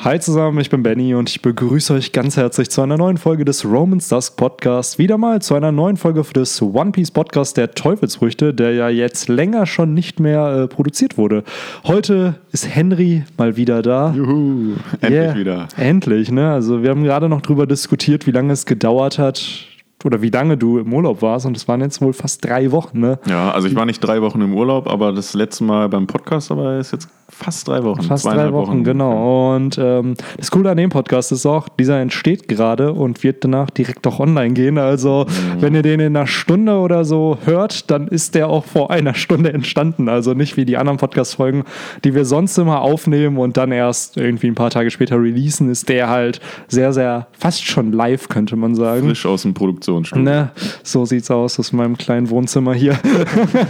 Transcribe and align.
Hi 0.00 0.20
zusammen, 0.20 0.60
ich 0.60 0.68
bin 0.68 0.82
Benny 0.82 1.14
und 1.14 1.30
ich 1.30 1.40
begrüße 1.40 1.94
euch 1.94 2.12
ganz 2.12 2.36
herzlich 2.36 2.68
zu 2.68 2.82
einer 2.82 2.98
neuen 2.98 3.16
Folge 3.16 3.46
des 3.46 3.64
Romans 3.64 4.10
Dusk 4.10 4.36
Podcast. 4.36 4.98
Wieder 4.98 5.16
mal 5.16 5.40
zu 5.40 5.54
einer 5.54 5.72
neuen 5.72 5.96
Folge 5.96 6.22
des 6.22 6.60
One 6.60 6.92
Piece 6.92 7.10
Podcast 7.10 7.56
der 7.56 7.70
Teufelsfrüchte, 7.70 8.52
der 8.52 8.74
ja 8.74 8.90
jetzt 8.90 9.30
länger 9.30 9.64
schon 9.64 9.94
nicht 9.94 10.20
mehr 10.20 10.64
äh, 10.64 10.68
produziert 10.68 11.16
wurde. 11.16 11.44
Heute 11.84 12.34
ist 12.52 12.68
Henry 12.68 13.24
mal 13.38 13.56
wieder 13.56 13.80
da. 13.80 14.12
Juhu, 14.12 14.74
endlich 15.00 15.10
Yeah, 15.10 15.34
wieder. 15.34 15.68
Endlich, 15.78 16.30
ne? 16.30 16.50
Also 16.52 16.82
wir 16.82 16.90
haben 16.90 17.02
gerade 17.02 17.30
noch 17.30 17.40
drüber 17.40 17.66
diskutiert, 17.66 18.26
wie 18.26 18.32
lange 18.32 18.52
es 18.52 18.66
gedauert 18.66 19.18
hat 19.18 19.66
oder 20.04 20.20
wie 20.22 20.30
lange 20.30 20.56
du 20.56 20.78
im 20.78 20.92
Urlaub 20.92 21.22
warst 21.22 21.46
und 21.46 21.56
es 21.56 21.66
waren 21.68 21.80
jetzt 21.80 22.00
wohl 22.00 22.12
fast 22.12 22.44
drei 22.44 22.70
Wochen, 22.70 23.00
ne? 23.00 23.18
Ja, 23.26 23.50
also 23.50 23.66
ich 23.66 23.74
war 23.74 23.86
nicht 23.86 24.00
drei 24.00 24.20
Wochen 24.22 24.40
im 24.40 24.54
Urlaub, 24.54 24.86
aber 24.88 25.12
das 25.12 25.34
letzte 25.34 25.64
Mal 25.64 25.88
beim 25.88 26.06
Podcast, 26.06 26.50
aber 26.52 26.78
ist 26.78 26.92
jetzt 26.92 27.08
fast 27.28 27.66
drei 27.66 27.82
Wochen. 27.82 28.02
Fast 28.02 28.24
drei 28.24 28.30
zweieinhalb 28.32 28.52
Wochen, 28.52 28.84
genau. 28.84 29.54
Und 29.56 29.78
ähm, 29.78 30.14
das 30.36 30.50
Coole 30.52 30.70
an 30.70 30.76
dem 30.76 30.90
Podcast 30.90 31.32
ist 31.32 31.44
auch, 31.44 31.68
dieser 31.68 31.98
entsteht 32.00 32.46
gerade 32.46 32.92
und 32.92 33.24
wird 33.24 33.42
danach 33.42 33.68
direkt 33.70 34.06
auch 34.06 34.20
online 34.20 34.54
gehen. 34.54 34.78
Also, 34.78 35.26
Mhm. 35.26 35.62
wenn 35.62 35.74
ihr 35.74 35.82
den 35.82 35.98
in 35.98 36.16
einer 36.16 36.26
Stunde 36.28 36.74
oder 36.78 37.04
so 37.04 37.38
hört, 37.44 37.90
dann 37.90 38.06
ist 38.06 38.36
der 38.36 38.48
auch 38.48 38.64
vor 38.64 38.90
einer 38.92 39.14
Stunde 39.14 39.52
entstanden. 39.52 40.08
Also 40.08 40.34
nicht 40.34 40.56
wie 40.56 40.64
die 40.64 40.76
anderen 40.76 40.98
Podcast-Folgen, 40.98 41.64
die 42.04 42.14
wir 42.14 42.24
sonst 42.24 42.56
immer 42.58 42.80
aufnehmen 42.82 43.38
und 43.38 43.56
dann 43.56 43.72
erst 43.72 44.16
irgendwie 44.18 44.46
ein 44.46 44.54
paar 44.54 44.70
Tage 44.70 44.90
später 44.92 45.16
releasen, 45.20 45.68
ist 45.68 45.88
der 45.88 46.08
halt 46.08 46.40
sehr, 46.68 46.92
sehr 46.92 47.26
fast 47.32 47.64
schon 47.64 47.92
live, 47.92 48.28
könnte 48.28 48.54
man 48.54 48.74
sagen. 48.76 49.06
Frisch 49.08 49.26
aus 49.26 49.42
dem 49.42 49.54
Produktionsstudio. 49.96 50.24
Ne, 50.24 50.50
so 50.82 51.04
sieht's 51.04 51.30
aus 51.30 51.58
aus 51.58 51.72
meinem 51.72 51.96
kleinen 51.96 52.30
Wohnzimmer 52.30 52.74
hier. 52.74 52.98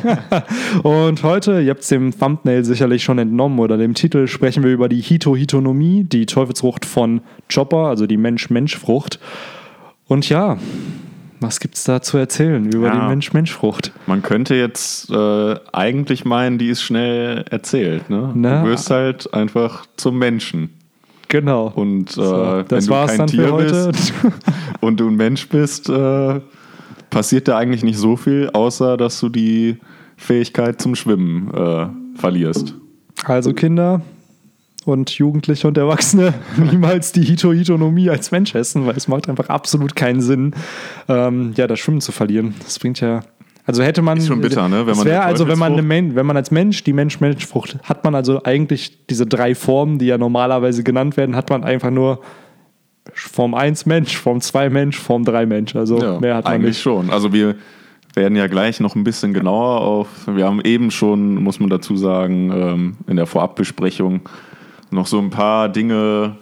und 0.82 1.22
heute, 1.22 1.60
ihr 1.60 1.70
habt 1.70 1.82
es 1.82 1.88
dem 1.88 2.16
Thumbnail 2.18 2.64
sicherlich 2.64 3.04
schon 3.04 3.18
entnommen 3.18 3.58
oder 3.58 3.76
dem 3.76 3.94
Titel, 3.94 4.26
sprechen 4.26 4.62
wir 4.62 4.72
über 4.72 4.88
die 4.88 5.00
Hito-Hitonomie, 5.00 6.04
die 6.04 6.26
Teufelsfrucht 6.26 6.84
von 6.84 7.20
Chopper, 7.52 7.86
also 7.86 8.06
die 8.06 8.16
Mensch-Mensch-Frucht. 8.16 9.20
Und 10.09 10.28
ja, 10.28 10.59
was 11.40 11.60
gibt's 11.60 11.84
da 11.84 12.01
zu 12.01 12.16
erzählen 12.16 12.64
über 12.66 12.86
Ja. 12.86 12.95
die 12.95 13.08
Mensch-Mensch-Frucht? 13.08 13.92
Man 14.06 14.23
könnte 14.23 14.54
jetzt 14.54 15.10
äh, 15.10 15.54
eigentlich 15.73 16.24
meinen, 16.24 16.58
die 16.58 16.68
ist 16.68 16.82
schnell 16.82 17.45
erzählt. 17.51 18.08
Ne? 18.08 18.30
Na. 18.34 18.62
Du 18.62 18.70
wirst 18.70 18.90
halt 18.90 19.32
einfach 19.34 19.86
zum 19.96 20.18
Menschen. 20.18 20.70
Genau. 21.29 21.73
Und 21.74 22.10
äh, 22.10 22.15
So, 22.15 22.63
das 22.63 22.88
wenn 22.88 22.95
du 22.95 23.07
kein 23.07 23.19
dann 23.19 23.27
Tier 23.27 23.45
für 23.45 23.52
heute. 23.52 23.91
bist 23.93 24.13
und 24.80 25.01
du 25.01 25.09
ein 25.09 25.16
Mensch 25.16 25.49
bist, 25.49 25.88
äh, 25.88 26.41
passiert 27.10 27.49
da 27.49 27.59
eigentlich 27.59 27.82
nicht 27.82 27.99
so 27.99 28.16
viel, 28.16 28.51
außer 28.52 28.96
dass 28.96 29.19
du 29.21 29.29
die 29.29 29.79
Fähigkeit 30.16 30.80
zum 30.80 30.95
Schwimmen 30.95 31.52
äh, 31.52 31.87
verlierst. 32.19 32.74
Also 33.24 33.52
Kinder 33.52 34.02
und 34.85 35.10
Jugendliche 35.10 35.66
und 35.66 35.77
Erwachsene 35.77 36.32
niemals 36.57 37.13
die 37.13 37.23
Hito-Hitonomie 37.23 38.09
als 38.09 38.30
Mensch 38.30 38.54
essen, 38.54 38.87
weil 38.87 38.97
es 38.97 39.09
macht 39.09 39.29
einfach 39.29 39.49
absolut 39.49 39.97
keinen 39.97 40.21
Sinn, 40.21 40.54
ähm, 41.09 41.52
ja, 41.57 41.66
das 41.66 41.80
Schwimmen 41.80 42.01
zu 42.01 42.13
verlieren. 42.13 42.54
Das 42.63 42.79
bringt 42.79 43.01
ja. 43.01 43.23
Also 43.66 43.82
hätte 43.82 44.00
man. 44.00 44.18
Ist 44.18 44.28
schon 44.28 44.40
bitter, 44.40 44.68
ne? 44.68 44.86
Wenn 44.86 44.96
man 44.96 45.04
wäre 45.06 45.22
also, 45.22 45.48
wenn 45.48 45.59
man, 45.59 45.72
eine 45.72 45.82
Men 45.82 46.14
wenn 46.14 46.24
man 46.24 46.36
als 46.36 46.50
Mensch 46.50 46.84
die 46.84 46.92
Mensch-Mensch-Frucht 46.92 47.78
hat 47.82 48.04
man 48.04 48.14
also 48.14 48.42
eigentlich 48.45 49.06
diese 49.08 49.26
drei 49.26 49.54
Formen, 49.54 49.98
die 49.98 50.06
ja 50.06 50.18
normalerweise 50.18 50.84
genannt 50.84 51.16
werden, 51.16 51.34
hat 51.34 51.50
man 51.50 51.64
einfach 51.64 51.90
nur 51.90 52.20
Form 53.12 53.54
1 53.54 53.86
Mensch, 53.86 54.16
Form 54.16 54.40
2 54.40 54.70
Mensch, 54.70 54.98
Form 54.98 55.24
3 55.24 55.46
Mensch. 55.46 55.74
Also 55.74 56.00
Ja, 56.00 56.20
mehr 56.20 56.36
hat 56.36 56.45
man 56.45 56.54
eigentlich 56.54 56.76
nicht. 56.76 56.82
schon. 56.82 57.10
Also 57.10 57.32
wir 57.32 57.56
werden 58.14 58.36
ja 58.36 58.46
gleich 58.46 58.80
noch 58.80 58.95
ein 58.95 59.04
bisschen 59.04 59.34
genauer 59.34 59.80
auf. 59.80 60.08
Wir 60.26 60.46
haben 60.46 60.60
eben 60.62 60.90
schon, 60.90 61.34
muss 61.42 61.60
man 61.60 61.68
dazu 61.68 61.96
sagen, 61.96 62.51
ähm, 62.52 62.96
in 63.06 63.16
der 63.16 63.26
Vorabbesprechung 63.26 64.20
noch 64.91 65.06
so 65.06 65.19
ein 65.19 65.30
paar 65.30 65.69
Dinge 65.69 66.36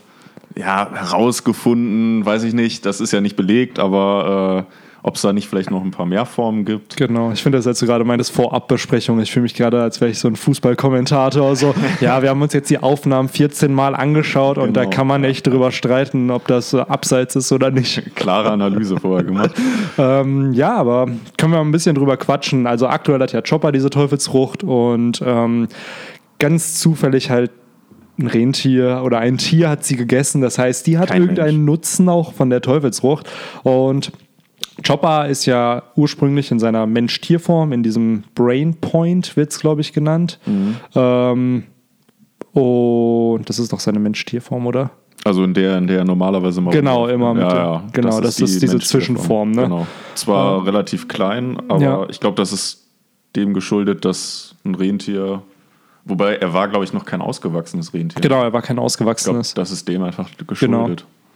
ja, 0.57 0.89
herausgefunden. 0.93 2.25
Weiß 2.25 2.45
ich 2.45 2.55
nicht, 2.55 2.87
das 2.87 3.01
ist 3.01 3.13
ja 3.13 3.21
nicht 3.21 3.37
belegt, 3.37 3.79
aber 3.79 4.67
äh, 4.69 4.84
ob 5.05 5.17
es 5.17 5.21
da 5.21 5.35
nicht 5.35 5.49
vielleicht 5.49 5.71
noch 5.71 5.85
ein 5.85 5.91
paar 5.91 6.07
mehr 6.07 6.25
Formen 6.25 6.65
gibt. 6.65 6.97
Genau, 6.97 7.31
ich 7.31 7.43
finde 7.43 7.59
das, 7.59 7.67
als 7.67 7.79
du 7.79 7.85
gerade 7.85 8.05
meintest, 8.05 8.33
Vorabbesprechung. 8.33 9.21
Ich 9.21 9.31
fühle 9.31 9.43
mich 9.43 9.53
gerade, 9.53 9.83
als 9.83 10.01
wäre 10.01 10.11
ich 10.11 10.19
so 10.19 10.29
ein 10.29 10.35
Fußballkommentator. 10.35 11.55
So, 11.57 11.75
ja, 12.01 12.23
wir 12.23 12.31
haben 12.31 12.41
uns 12.41 12.55
jetzt 12.55 12.71
die 12.71 12.79
Aufnahmen 12.79 13.29
14 13.29 13.73
Mal 13.73 13.95
angeschaut 13.95 14.57
und 14.57 14.73
da 14.75 14.85
Genau, 14.85 14.97
kann 14.97 15.07
man 15.07 15.23
echt 15.25 15.47
drüber 15.47 15.73
streiten, 15.73 16.31
ob 16.31 16.47
das 16.47 16.75
abseits 16.75 17.37
ist 17.37 17.53
oder 17.53 17.71
nicht. 17.71 18.03
Klare 18.15 18.51
Analyse 18.51 18.99
vorher 18.99 19.25
gemacht. 19.25 19.53
Ähm, 19.97 20.53
ja, 20.53 20.75
aber 20.75 21.07
können 21.37 21.53
wir 21.53 21.59
mal 21.59 21.61
ein 21.61 21.71
bisschen 21.71 21.95
drüber 21.95 22.17
quatschen. 22.17 22.67
Also 22.67 22.89
aktuell 22.89 23.21
hat 23.21 23.33
ja 23.33 23.43
Chopper 23.43 23.71
diese 23.71 23.91
Teufelsfrucht 23.91 24.65
und 24.65 25.23
ähm, 25.25 25.69
ganz 26.41 26.81
zufällig 26.81 27.31
halt 27.31 27.53
ein 28.19 28.27
Rentier 28.27 29.03
oder 29.05 29.19
ein 29.19 29.39
Tier 29.39 29.69
hat 29.69 29.85
sie 29.85 29.97
gegessen. 29.97 30.41
Das 30.41 30.59
heißt, 30.59 30.87
die 30.87 30.99
hat 30.99 31.11
Kein 31.11 31.23
irgendeinen 31.23 31.65
Nutzen 31.65 32.09
auch 32.09 32.33
von 32.33 32.51
der 32.51 32.61
Teufelsfrucht. 32.61 33.31
Und 33.63 34.13
Chopper 34.83 35.29
ist 35.29 35.47
ja 35.47 35.83
ursprünglich 35.97 36.51
in 36.51 36.59
seiner 36.59 36.87
Mensch-Tier-Form, 36.87 37.73
in 37.73 37.83
diesem 37.83 38.25
Brain 38.35 38.75
Point 38.75 39.37
wird 39.37 39.53
es, 39.53 39.61
glaube 39.61 39.81
ich, 39.83 39.93
genannt. 39.93 40.39
Ähm, 40.95 41.65
und 42.53 43.49
das 43.49 43.59
ist 43.59 43.73
doch 43.73 43.81
seine 43.81 43.99
Mensch-Tier-Form, 43.99 44.67
oder? 44.67 44.91
Also 45.25 45.43
in 45.43 45.55
der, 45.55 45.79
in 45.79 45.87
der 45.87 45.99
er 45.99 46.05
normalerweise 46.05 46.61
mal. 46.61 46.71
Genau, 46.73 47.07
immer 47.07 47.33
mit 47.35 47.43
ja, 47.45 47.49
dem- 47.49 47.57
ja, 47.57 47.85
genau, 47.93 48.21
das 48.21 48.39
ist 48.41 48.61
diese 48.63 48.67
Mensch-Tierform. 48.77 48.81
Zwischenform, 48.83 49.51
ne? 49.53 49.63
Genau. 49.63 49.87
Zwar 50.15 50.67
relativ 50.67 51.09
klein, 51.09 51.59
aber 51.69 51.81
Ja. 51.83 52.07
ich 52.11 52.21
glaube, 52.21 52.37
das 52.37 52.53
ist 52.53 52.87
dem 53.35 53.55
geschuldet, 53.55 54.05
dass 54.05 54.55
ein 54.65 54.75
Rentier. 54.75 55.43
Wobei 56.05 56.37
er 56.37 56.53
war, 56.53 56.69
glaube 56.69 56.85
ich, 56.85 56.93
noch 56.93 57.07
kein 57.07 57.23
ausgewachsenes 57.23 57.95
Rentier. 57.95 58.21
Genau, 58.21 58.43
er 58.43 58.53
war 58.53 58.61
kein 58.61 58.75
Ich 58.75 58.77
glaube, 58.77 58.83
ausgewachsenes. 58.85 59.55
das 59.55 59.71
ist 59.71 59.89
dem 59.89 60.03
einfach 60.03 60.29
Genau. 60.61 60.91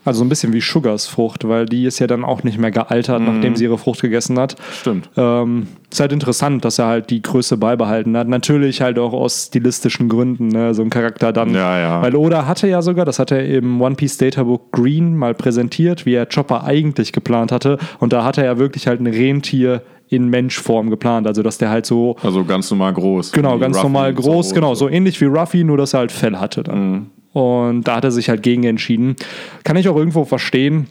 Also 0.09 0.23
ein 0.25 0.29
bisschen 0.29 0.53
wie 0.53 0.59
Sugars 0.61 1.05
Frucht, 1.07 1.47
weil 1.47 1.65
die 1.67 1.85
ist 1.85 1.99
ja 1.99 2.07
dann 2.07 2.25
auch 2.25 2.43
nicht 2.43 2.57
mehr 2.57 2.71
gealtert, 2.71 3.21
nachdem 3.21 3.55
sie 3.55 3.65
ihre 3.65 3.77
Frucht 3.77 4.01
gegessen 4.01 4.39
hat. 4.39 4.55
Stimmt. 4.81 5.07
Ähm, 5.15 5.67
ist 5.91 5.99
halt 5.99 6.11
interessant, 6.11 6.65
dass 6.65 6.79
er 6.79 6.87
halt 6.87 7.11
die 7.11 7.21
Größe 7.21 7.57
beibehalten 7.57 8.17
hat. 8.17 8.27
Natürlich 8.27 8.81
halt 8.81 8.97
auch 8.97 9.13
aus 9.13 9.45
stilistischen 9.47 10.09
Gründen, 10.09 10.47
ne? 10.47 10.73
so 10.73 10.81
ein 10.81 10.89
Charakter 10.89 11.31
dann. 11.31 11.53
Ja, 11.53 11.79
ja. 11.79 12.01
Weil 12.01 12.15
Oda 12.15 12.47
hatte 12.47 12.67
ja 12.67 12.81
sogar, 12.81 13.05
das 13.05 13.19
hat 13.19 13.31
er 13.31 13.45
im 13.45 13.79
One 13.81 13.95
Piece 13.95 14.17
Databook 14.17 14.71
Green 14.71 15.15
mal 15.15 15.35
präsentiert, 15.35 16.05
wie 16.07 16.15
er 16.15 16.25
Chopper 16.25 16.63
eigentlich 16.63 17.11
geplant 17.13 17.51
hatte. 17.51 17.77
Und 17.99 18.11
da 18.11 18.23
hatte 18.23 18.43
er 18.43 18.57
wirklich 18.57 18.87
halt 18.87 18.99
ein 18.99 19.07
Rentier 19.07 19.83
in 20.07 20.27
Menschform 20.29 20.89
geplant. 20.89 21.27
Also 21.27 21.43
dass 21.43 21.59
der 21.59 21.69
halt 21.69 21.85
so, 21.85 22.15
Also 22.23 22.43
ganz 22.43 22.69
normal 22.71 22.93
groß. 22.93 23.31
genau, 23.31 23.59
ganz 23.59 23.77
Ruffy 23.77 23.85
normal 23.85 24.13
groß, 24.13 24.49
so. 24.49 24.55
genau, 24.55 24.73
so 24.73 24.89
ähnlich 24.89 25.21
wie 25.21 25.25
Ruffy, 25.25 25.63
nur 25.63 25.77
dass 25.77 25.93
er 25.93 25.99
halt 25.99 26.11
Fell 26.11 26.35
hatte 26.37 26.63
dann. 26.63 27.11
Und 27.33 27.83
da 27.83 27.97
hat 27.97 28.03
er 28.03 28.11
sich 28.11 28.29
halt 28.29 28.41
gegen 28.43 28.63
entschieden. 28.63 29.15
Kann 29.63 29.75
ich 29.77 29.87
auch 29.89 29.95
irgendwo 29.95 30.25
verstehen, 30.25 30.87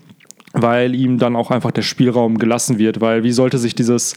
weil 0.53 0.95
ihm 0.95 1.19
dann 1.19 1.35
auch 1.37 1.51
einfach 1.51 1.71
der 1.73 1.83
Spielraum 1.83 2.39
gelassen 2.39 2.79
wird, 2.79 3.01
weil 3.01 3.25
wie 3.25 3.33
sollte 3.33 3.59
sich 3.59 3.75
dieses, 3.75 4.17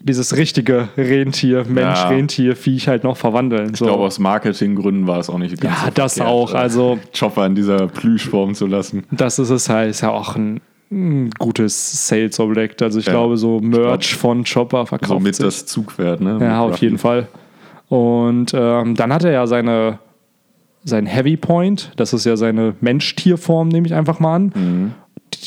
dieses 0.00 0.36
richtige 0.36 0.88
Rentier, 0.96 1.64
Mensch-Rentier-Viech 1.68 2.88
halt 2.88 3.04
noch 3.04 3.16
verwandeln? 3.16 3.70
Ich 3.74 3.78
glaube, 3.80 4.02
aus 4.04 4.18
Marketinggründen 4.18 5.06
war 5.06 5.18
es 5.18 5.28
auch 5.30 5.38
nicht 5.38 5.60
ganz 5.60 5.74
ja, 5.80 5.84
so 5.86 5.90
das 5.94 6.14
verkehrt, 6.14 6.34
auch. 6.34 6.54
äh, 6.54 6.56
Also, 6.58 6.98
Chopper 7.18 7.46
in 7.46 7.54
dieser 7.54 7.86
Plüschform 7.88 8.54
zu 8.54 8.66
lassen. 8.66 9.04
das 9.10 9.38
ist 9.38 9.50
es 9.50 9.68
halt, 9.68 9.90
ist 9.90 10.00
ja 10.00 10.10
auch 10.10 10.36
ein, 10.36 10.60
ein 10.90 11.30
gutes 11.38 12.08
Sales-Objekt. 12.08 12.80
Also, 12.82 12.98
ich 13.00 13.06
Ja. 13.06 13.12
glaube, 13.12 13.36
so 13.36 13.60
Merch 13.60 14.14
von 14.16 14.44
Chopper 14.44 14.86
verkauft 14.86 15.10
Somit 15.10 15.34
sich. 15.36 15.44
das 15.44 15.66
Zugpferd, 15.66 16.20
ne? 16.20 16.38
Ja, 16.40 16.64
Mit 16.64 16.74
auf 16.74 16.78
jeden. 16.80 16.98
Fall. 16.98 17.28
Und 17.88 18.52
ähm, 18.54 18.94
dann 18.94 19.12
hat 19.12 19.24
er 19.24 19.32
ja 19.32 19.46
seine, 19.46 19.98
sein 20.84 21.06
Heavy 21.06 21.36
Point, 21.36 21.92
das 21.96 22.12
ist 22.12 22.26
ja 22.26 22.36
seine 22.36 22.74
Mensch-Tier-Form, 22.80 23.68
nehme 23.68 23.86
ich 23.86 23.94
einfach 23.94 24.20
mal 24.20 24.36
an. 24.36 24.52
Mhm. 24.54 24.92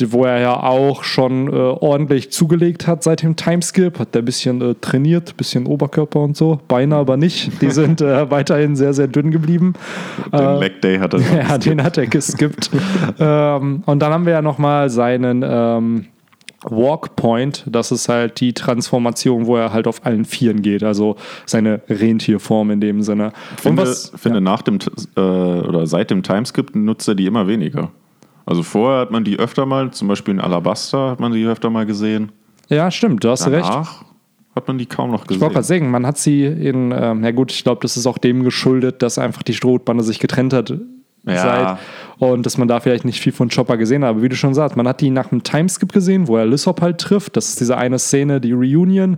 Wo 0.09 0.25
er 0.25 0.39
ja 0.39 0.61
auch 0.61 1.03
schon 1.03 1.47
äh, 1.47 1.55
ordentlich 1.55 2.31
zugelegt 2.31 2.85
hat 2.85 3.03
seit 3.03 3.23
dem 3.23 3.35
Timeskip, 3.35 3.97
hat 3.97 4.15
er 4.15 4.21
ein 4.21 4.25
bisschen 4.25 4.61
äh, 4.61 4.75
trainiert, 4.79 5.37
bisschen 5.37 5.65
Oberkörper 5.65 6.19
und 6.19 6.37
so, 6.37 6.59
Beine 6.67 6.95
aber 6.95 7.17
nicht. 7.17 7.61
Die 7.61 7.71
sind 7.71 8.01
äh, 8.01 8.29
weiterhin 8.29 8.75
sehr, 8.75 8.93
sehr 8.93 9.07
dünn 9.07 9.31
geblieben. 9.31 9.73
Den 10.31 10.59
Leg 10.59 10.81
Day 10.81 10.99
hat 10.99 11.13
er. 11.13 11.19
Ja, 11.49 11.57
den 11.57 11.81
hat 11.81 11.97
er 11.97 12.05
geskippt. 12.05 12.69
ähm, 13.19 13.81
und 13.85 13.99
dann 13.99 14.13
haben 14.13 14.25
wir 14.25 14.33
ja 14.33 14.41
nochmal 14.41 14.89
seinen 14.89 15.43
ähm, 15.43 16.05
Walk 16.63 17.15
Point. 17.15 17.63
Das 17.67 17.91
ist 17.91 18.09
halt 18.09 18.39
die 18.39 18.53
Transformation, 18.53 19.45
wo 19.45 19.57
er 19.57 19.71
halt 19.73 19.87
auf 19.87 20.05
allen 20.05 20.25
Vieren 20.25 20.61
geht. 20.61 20.83
Also 20.83 21.15
seine 21.45 21.81
Rentierform 21.87 22.71
in 22.71 22.81
dem 22.81 23.01
Sinne. 23.01 23.31
finde, 23.61 23.81
und 23.81 23.87
was, 23.87 24.11
finde 24.15 24.41
nach 24.41 24.61
dem 24.61 24.79
äh, 25.15 25.19
oder 25.19 25.85
seit 25.85 26.09
dem 26.09 26.23
Timeskip 26.23 26.75
nutzt 26.75 27.07
er 27.07 27.15
die 27.15 27.25
immer 27.27 27.47
weniger. 27.47 27.91
Also 28.45 28.63
vorher 28.63 29.01
hat 29.01 29.11
man 29.11 29.23
die 29.23 29.37
öfter 29.37 29.65
mal, 29.65 29.91
zum 29.91 30.07
Beispiel 30.07 30.33
in 30.33 30.39
Alabaster 30.39 31.11
hat 31.11 31.19
man 31.19 31.33
die 31.33 31.45
öfter 31.45 31.69
mal 31.69 31.85
gesehen. 31.85 32.31
ja, 32.69 32.89
stimmt, 32.89 33.23
du 33.23 33.29
hast 33.29 33.47
recht. 33.47 33.67
Danach 33.67 34.05
hat 34.55 34.67
man 34.67 34.77
die 34.77 34.85
kaum 34.87 35.11
noch 35.11 35.25
Ich 35.25 35.29
wollte 35.29 35.37
gesehen. 35.39 35.53
gerade 35.53 35.65
sagen, 35.67 35.91
man 35.91 36.07
hat 36.07 36.17
sie 36.17 36.45
in, 36.45 36.91
ähm, 36.91 37.23
ja 37.23 37.31
gut, 37.31 37.51
ich 37.51 37.63
glaube, 37.63 37.81
das 37.81 37.95
ist 37.97 38.07
auch 38.07 38.17
dem 38.17 38.43
geschuldet, 38.43 39.01
dass 39.03 39.19
einfach 39.19 39.43
die 39.43 39.53
Strohbande 39.53 40.03
sich 40.03 40.19
getrennt 40.19 40.53
hat. 40.53 40.73
Ja. 41.27 41.37
Seit, 41.37 41.77
und 42.19 42.45
dass 42.45 42.57
man 42.57 42.67
da 42.67 42.79
vielleicht 42.79 43.05
nicht 43.05 43.19
viel 43.19 43.33
von 43.33 43.49
Chopper 43.49 43.77
gesehen 43.77 44.03
hat. 44.03 44.11
Aber 44.11 44.23
wie 44.23 44.29
du 44.29 44.35
schon 44.35 44.53
sagst, 44.53 44.75
man 44.75 44.87
hat 44.87 45.01
die 45.01 45.09
nach 45.09 45.27
dem 45.27 45.43
Timeskip 45.43 45.93
gesehen, 45.93 46.27
wo 46.27 46.37
er 46.37 46.45
Lysop 46.45 46.81
halt 46.81 46.97
trifft. 46.97 47.37
Das 47.37 47.49
ist 47.49 47.59
diese 47.59 47.77
eine 47.77 47.99
Szene, 47.99 48.41
die 48.41 48.53
Reunion. 48.53 49.17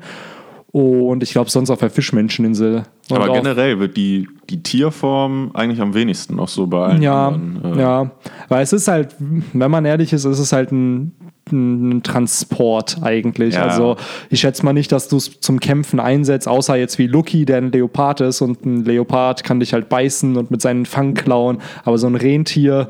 Und 0.72 1.24
ich 1.24 1.32
glaube, 1.32 1.50
sonst 1.50 1.72
auf 1.72 1.80
der 1.80 1.90
Fischmenscheninsel. 1.90 2.84
Und 3.10 3.18
Aber 3.18 3.34
generell 3.34 3.80
wird 3.80 3.98
die, 3.98 4.28
die 4.50 4.62
Tierform 4.62 5.50
eigentlich 5.56 5.82
am 5.82 5.96
wenigsten 5.96 6.36
noch 6.36 6.48
so 6.48 6.68
bei 6.68 6.86
allen 6.86 7.02
Ja, 7.02 7.30
anderen, 7.30 7.78
äh, 7.78 7.82
ja. 7.82 8.12
Weil 8.50 8.62
es 8.62 8.74
ist 8.74 8.88
halt, 8.88 9.16
wenn 9.18 9.72
man 9.72 9.86
ehrlich 9.86 10.14
ist, 10.14 10.26
ist 10.26 10.38
es 10.40 10.54
halt 10.54 10.72
ein, 10.72 11.14
ein 11.52 12.04
Transport 12.04 12.98
eigentlich. 13.02 13.56
Ja. 13.56 13.64
Also 13.64 13.98
ich 14.30 14.40
schätze 14.40 14.64
mal 14.64 14.74
nicht, 14.74 14.92
dass 14.92 15.08
du 15.08 15.18
es 15.18 15.40
zum 15.40 15.60
Kämpfen 15.60 16.00
einsetzt, 16.00 16.48
außer 16.48 16.76
jetzt 16.76 16.98
wie 17.00 17.08
Lucky, 17.08 17.46
der 17.46 17.58
ein 17.58 17.72
Leopard 17.72 18.22
ist 18.22 18.42
und 18.42 18.66
ein 18.66 18.86
Leopard 18.86 19.44
kann 19.44 19.60
dich 19.60 19.74
halt 19.74 19.90
beißen 19.90 20.38
und 20.38 20.52
mit 20.52 20.62
seinen 20.62 20.86
Fangklauen. 20.86 21.60
Aber 21.84 21.98
so 21.98 22.08
ein 22.08 22.16
Rentier, 22.16 22.90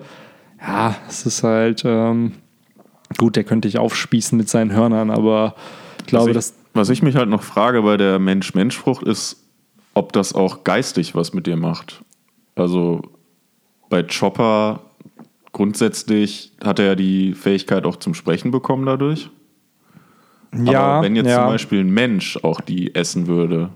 ja, 0.61 0.95
es 1.07 1.25
ist 1.25 1.43
halt 1.43 1.83
ähm, 1.85 2.33
gut, 3.17 3.35
der 3.35 3.43
könnte 3.43 3.67
dich 3.67 3.77
aufspießen 3.77 4.37
mit 4.37 4.49
seinen 4.49 4.71
Hörnern, 4.71 5.09
aber 5.09 5.55
ich 5.99 6.07
glaube, 6.07 6.33
dass 6.33 6.53
was 6.73 6.89
ich 6.89 7.01
mich 7.01 7.15
halt 7.15 7.29
noch 7.29 7.43
frage 7.43 7.81
bei 7.81 7.97
der 7.97 8.19
Mensch-Mensch-Frucht 8.19 9.03
ist, 9.03 9.43
ob 9.93 10.13
das 10.13 10.33
auch 10.33 10.63
geistig 10.63 11.15
was 11.15 11.33
mit 11.33 11.47
dir 11.47 11.57
macht. 11.57 12.03
Also 12.55 13.01
bei 13.89 14.03
Chopper 14.03 14.81
grundsätzlich 15.59 16.53
hat 16.63 16.79
er 16.79 16.85
ja 16.85 16.95
die 16.95 17.33
Fähigkeit 17.33 17.83
auch 17.83 17.97
zum 17.97 18.13
Sprechen 18.13 18.49
bekommen 18.49 18.85
dadurch. 18.85 19.29
ja, 20.53 20.79
Aber 20.79 21.03
wenn 21.03 21.17
jetzt 21.17 21.27
ja. 21.27 21.41
zum 21.41 21.47
Beispiel 21.47 21.81
ein 21.81 21.89
Mensch 21.89 22.39
auch 22.43 22.61
die 22.61 22.95
essen 22.95 23.27
würde, 23.27 23.69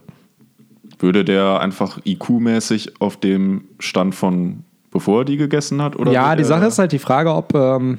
würde 1.00 1.26
der 1.26 1.60
einfach 1.60 2.00
IQ-mäßig 2.06 3.02
auf 3.02 3.18
dem 3.18 3.66
Stand 3.80 4.16
von 4.16 4.64
bevor 4.92 5.22
er 5.22 5.26
die 5.26 5.36
gegessen 5.36 5.82
hat? 5.82 5.98
Oder 5.98 6.14
Ja, 6.14 6.38
die 6.38 6.46
Sache 6.46 6.68
ist 6.68 6.80
halt 6.80 6.94
die 6.94 7.00
Frage, 7.00 7.34
ob. 7.34 7.54
Ähm, 7.54 7.98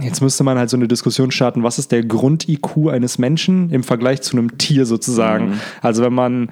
jetzt 0.00 0.22
müsste 0.22 0.42
man 0.42 0.56
halt 0.56 0.70
so 0.70 0.78
eine 0.78 0.88
Diskussion 0.88 1.30
starten, 1.32 1.64
was 1.64 1.78
ist 1.78 1.92
der 1.92 2.02
Grund-IQ 2.02 2.88
eines 2.88 3.18
Menschen 3.18 3.68
im 3.68 3.82
Vergleich 3.82 4.22
zu 4.22 4.38
einem 4.38 4.56
Tier 4.56 4.86
sozusagen. 4.86 5.50
Mhm. 5.50 5.60
Also, 5.82 6.02
wenn 6.02 6.14
man. 6.14 6.48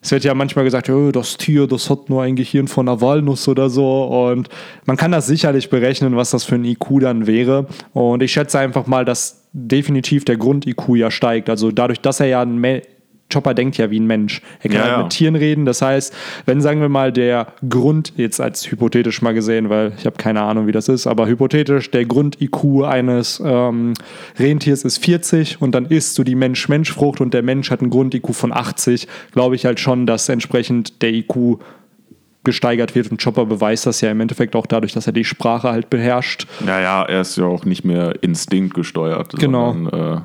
Es 0.00 0.12
wird 0.12 0.24
ja 0.24 0.34
manchmal 0.34 0.64
gesagt, 0.64 0.88
oh, 0.90 1.10
das 1.10 1.36
Tier, 1.36 1.66
das 1.66 1.90
hat 1.90 2.08
nur 2.08 2.22
ein 2.22 2.36
Gehirn 2.36 2.68
von 2.68 2.88
einer 2.88 3.00
Walnuss 3.00 3.48
oder 3.48 3.68
so. 3.68 4.04
Und 4.04 4.48
man 4.84 4.96
kann 4.96 5.12
das 5.12 5.26
sicherlich 5.26 5.70
berechnen, 5.70 6.16
was 6.16 6.30
das 6.30 6.44
für 6.44 6.54
ein 6.54 6.64
IQ 6.64 7.00
dann 7.00 7.26
wäre. 7.26 7.66
Und 7.92 8.22
ich 8.22 8.32
schätze 8.32 8.58
einfach 8.58 8.86
mal, 8.86 9.04
dass 9.04 9.48
definitiv 9.52 10.24
der 10.24 10.36
Grund-IQ 10.36 10.96
ja 10.96 11.10
steigt. 11.10 11.50
Also 11.50 11.70
dadurch, 11.70 12.00
dass 12.00 12.20
er 12.20 12.26
ja 12.26 12.42
ein 12.42 12.58
Chopper 13.32 13.54
denkt 13.54 13.76
ja 13.76 13.90
wie 13.90 14.00
ein 14.00 14.06
Mensch. 14.06 14.40
Er 14.60 14.70
kann 14.70 14.78
Ja, 14.78 14.82
halt 14.82 14.92
ja. 14.92 15.02
mit 15.02 15.10
Tieren 15.10 15.36
reden. 15.36 15.64
Das 15.66 15.82
heißt, 15.82 16.14
wenn, 16.46 16.60
sagen 16.60 16.80
wir 16.80 16.88
mal, 16.88 17.12
der 17.12 17.48
Grund, 17.68 18.12
jetzt 18.16 18.40
als 18.40 18.70
hypothetisch 18.70 19.20
mal 19.22 19.34
gesehen, 19.34 19.68
weil 19.68 19.92
ich 19.98 20.06
habe 20.06 20.16
keine 20.16 20.42
Ahnung, 20.42 20.66
wie 20.66 20.72
das 20.72 20.88
ist, 20.88 21.06
aber 21.06 21.26
hypothetisch, 21.26 21.90
der 21.90 22.04
Grund-IQ 22.06 22.84
eines 22.84 23.42
ähm, 23.44 23.92
Rentiers 24.38 24.82
ist 24.84 25.04
40 25.04 25.60
und 25.60 25.72
dann 25.74 25.86
isst 25.86 26.16
du 26.18 26.24
die 26.24 26.34
Mensch-Mensch-Frucht 26.34 27.20
und 27.20 27.34
der 27.34 27.42
Mensch 27.42 27.70
hat 27.70 27.80
einen 27.80 27.90
Grund-IQ 27.90 28.34
von 28.34 28.52
80, 28.52 29.06
glaube 29.32 29.56
ich 29.56 29.64
halt 29.66 29.78
schon, 29.80 30.06
dass 30.06 30.28
entsprechend 30.28 31.02
der 31.02 31.12
IQ 31.12 31.58
gesteigert 32.44 32.94
wird 32.94 33.10
und 33.10 33.22
Chopper 33.22 33.44
beweist 33.44 33.84
das 33.84 34.00
ja 34.00 34.10
im 34.10 34.20
Endeffekt 34.20 34.56
auch 34.56 34.64
dadurch, 34.64 34.92
dass 34.94 35.06
er 35.06 35.12
die 35.12 35.24
Sprache 35.24 35.68
halt 35.70 35.90
beherrscht. 35.90 36.46
Ja, 36.66 36.80
ja, 36.80 37.02
er 37.02 37.20
ist 37.20 37.36
ja 37.36 37.44
auch 37.44 37.66
nicht 37.66 37.84
mehr 37.84 38.14
instinktgesteuert. 38.22 39.38
Genau. 39.38 39.72
Sondern, 39.74 40.16
äh, 40.16 40.20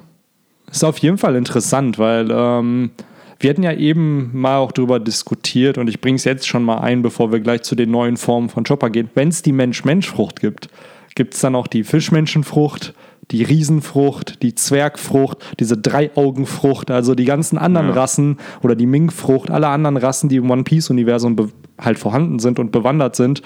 Ist 0.73 0.83
auf 0.83 0.97
jeden 0.97 1.17
Fall 1.17 1.35
interessant, 1.35 1.99
weil 1.99 2.29
ähm, 2.31 2.91
wir 3.39 3.49
hatten 3.49 3.63
ja 3.63 3.73
eben 3.73 4.31
mal 4.33 4.57
auch 4.57 4.71
darüber 4.71 4.99
diskutiert 4.99 5.77
und 5.77 5.87
ich 5.87 6.01
bringe 6.01 6.15
es 6.15 6.23
jetzt 6.23 6.47
schon 6.47 6.63
mal 6.63 6.79
ein, 6.79 7.01
bevor 7.03 7.31
wir 7.31 7.39
gleich 7.39 7.61
zu 7.61 7.75
den 7.75 7.91
neuen 7.91 8.17
Formen 8.17 8.49
von 8.49 8.63
Chopper 8.63 8.89
gehen. 8.89 9.09
Wenn 9.13 9.27
es 9.27 9.43
die 9.43 9.51
Mensch-Mensch-Frucht 9.51 10.39
gibt, 10.41 10.69
gibt 11.15 11.35
es 11.35 11.41
dann 11.41 11.55
auch 11.55 11.67
die 11.67 11.83
Fischmenschenfrucht, 11.83 12.95
die 13.31 13.43
Riesenfrucht, 13.43 14.41
die 14.41 14.55
Zwergfrucht, 14.55 15.37
diese 15.59 15.77
Dreiaugenfrucht, 15.77 16.89
also 16.89 17.13
die 17.15 17.25
ganzen 17.25 17.57
anderen 17.57 17.89
Ja. 17.89 17.93
Rassen 17.93 18.37
oder 18.63 18.75
die 18.75 18.87
Mink-Frucht, 18.87 19.51
alle 19.51 19.67
anderen 19.67 19.97
Rassen, 19.97 20.27
die 20.27 20.37
im 20.37 20.49
One-Piece-Universum 20.49 21.35
be- 21.35 21.49
halt 21.79 21.99
vorhanden 21.99 22.39
sind 22.39 22.59
und 22.59 22.71
bewandert 22.71 23.15
sind, 23.15 23.41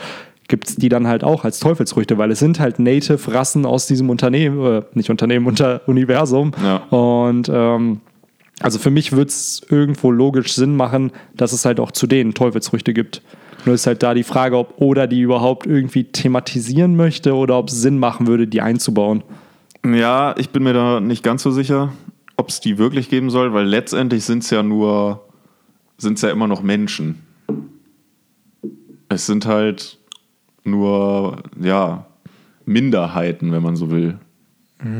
gibt 0.48 0.70
es 0.70 0.76
die 0.76 0.90
dann 0.90 1.08
halt 1.08 1.24
auch 1.24 1.44
als 1.44 1.60
Teufelsfrüchte, 1.60 2.18
weil 2.18 2.32
es 2.32 2.40
sind 2.40 2.60
halt 2.60 2.80
Native-Rassen 2.80 3.66
aus 3.66 3.88
diesem 3.88 4.10
Unternehmen, 4.10 4.66
äh, 4.66 4.82
nicht 4.94 5.10
Unternehmen, 5.10 5.46
unter 5.48 5.82
Universum. 5.88 6.52
Ja. 6.64 6.78
Und 6.90 7.50
ähm, 7.54 8.02
also 8.60 8.80
für 8.80 8.90
mich 8.90 9.12
würde 9.12 9.30
es 9.30 9.62
irgendwo 9.70 10.12
logisch 10.12 10.54
Sinn 10.54 10.76
machen, 10.76 11.12
dass 11.36 11.54
es 11.54 11.66
halt 11.66 11.80
auch 11.80 11.92
zu 11.92 12.08
denen 12.08 12.34
Teufelsfrüchte 12.34 12.94
gibt. 12.94 13.22
Nur 13.66 13.76
ist 13.76 13.86
halt 13.86 14.02
da 14.02 14.14
die 14.14 14.24
Frage, 14.24 14.58
ob 14.58 14.82
Oda 14.82 15.08
die 15.08 15.22
überhaupt 15.22 15.68
irgendwie 15.68 16.06
thematisieren 16.06 16.96
möchte 16.96 17.36
oder 17.36 17.58
ob 17.58 17.70
es 17.70 17.82
Sinn 17.82 18.00
machen 18.00 18.26
würde, 18.28 18.48
die 18.48 18.62
einzubauen. 18.62 19.24
Ja, 19.86 20.36
ich 20.38 20.50
bin 20.50 20.64
mir 20.64 20.74
da 20.74 21.00
nicht 21.00 21.24
ganz 21.24 21.44
so 21.44 21.52
sicher, 21.52 21.92
ob 22.36 22.50
es 22.50 22.60
die 22.60 22.78
wirklich 22.78 23.10
geben 23.10 23.30
soll, 23.30 23.54
weil 23.54 23.66
letztendlich 23.66 24.24
sind 24.24 24.44
es 24.44 24.50
ja 24.50 24.64
nur, 24.64 25.26
sind 25.98 26.14
es 26.14 26.22
ja 26.22 26.30
immer 26.30 26.48
noch 26.48 26.62
Menschen. 26.62 27.24
Es 29.10 29.26
sind 29.26 29.46
halt 29.46 29.98
nur, 30.68 31.38
ja, 31.60 32.06
Minderheiten, 32.66 33.52
wenn 33.52 33.64
man 33.64 33.76
so 33.76 33.90
will. 33.92 34.18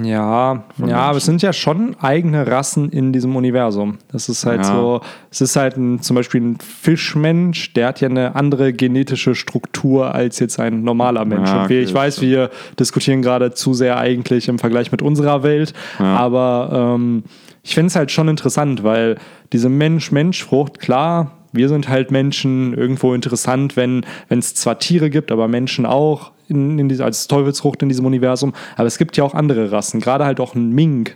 Ja, 0.02 0.64
ja, 0.88 0.98
aber 1.02 1.18
es 1.18 1.26
sind 1.26 1.44
ja 1.44 1.54
schon 1.54 1.96
eigene 2.02 2.48
Rassen 2.48 2.90
in 2.90 3.14
diesem 3.14 3.36
Universum. 3.36 4.00
Das 4.12 4.28
ist 4.28 4.44
halt 4.44 4.62
Ja. 4.62 4.64
so, 4.76 5.02
es 5.30 5.40
ist 5.42 5.56
halt 5.56 5.78
ein, 5.78 6.02
zum 6.02 6.16
Beispiel 6.16 6.42
ein 6.42 6.58
Fischmensch, 6.58 7.74
der 7.74 7.90
hat 7.90 8.02
ja 8.02 8.10
eine 8.10 8.34
andere 8.36 8.74
genetische 8.74 9.36
Struktur 9.36 10.16
als 10.16 10.40
jetzt 10.40 10.60
ein 10.60 10.84
normaler 10.84 11.26
Mensch. 11.26 11.48
Ja, 11.50 11.62
Und 11.62 11.70
wir, 11.70 11.78
okay, 11.78 11.82
ich 11.88 11.94
weiß, 11.94 12.22
wir 12.22 12.50
diskutieren 12.80 13.22
gerade 13.22 13.54
zu 13.54 13.76
sehr 13.76 13.98
eigentlich 14.00 14.48
im 14.48 14.58
Vergleich 14.58 14.92
mit 14.92 15.04
unserer 15.04 15.44
Welt, 15.44 15.74
aber 16.00 16.96
ähm, 16.96 17.24
ich 17.62 17.76
finde 17.76 17.88
es 17.90 17.96
halt 17.96 18.10
schon 18.12 18.30
interessant, 18.30 18.84
weil 18.84 19.18
diese 19.54 19.70
Mensch-Mensch-Frucht, 19.70 20.80
klar, 20.80 21.37
wir 21.58 21.70
sind 21.70 21.90
halt 21.90 22.12
Menschen 22.12 22.74
irgendwo 22.74 23.14
interessant, 23.14 23.76
wenn 23.76 24.06
es 24.30 24.56
zwar 24.56 24.80
Tiere 24.80 25.10
gibt, 25.10 25.32
aber 25.32 25.48
Menschen 25.48 25.86
auch 25.86 26.32
in, 26.48 26.80
in 26.80 26.90
diese, 26.90 27.04
als 27.04 27.28
Teufelsfrucht 27.28 27.82
in 27.84 27.90
diesem 27.90 28.06
Universum. 28.06 28.54
Aber 28.76 28.88
es 28.88 28.98
gibt 28.98 29.18
ja 29.18 29.24
auch 29.24 29.34
andere 29.34 29.72
Rassen, 29.72 30.00
gerade 30.00 30.26
halt 30.26 30.40
auch 30.40 30.56
ein 30.56 30.72
Mink. 30.72 31.16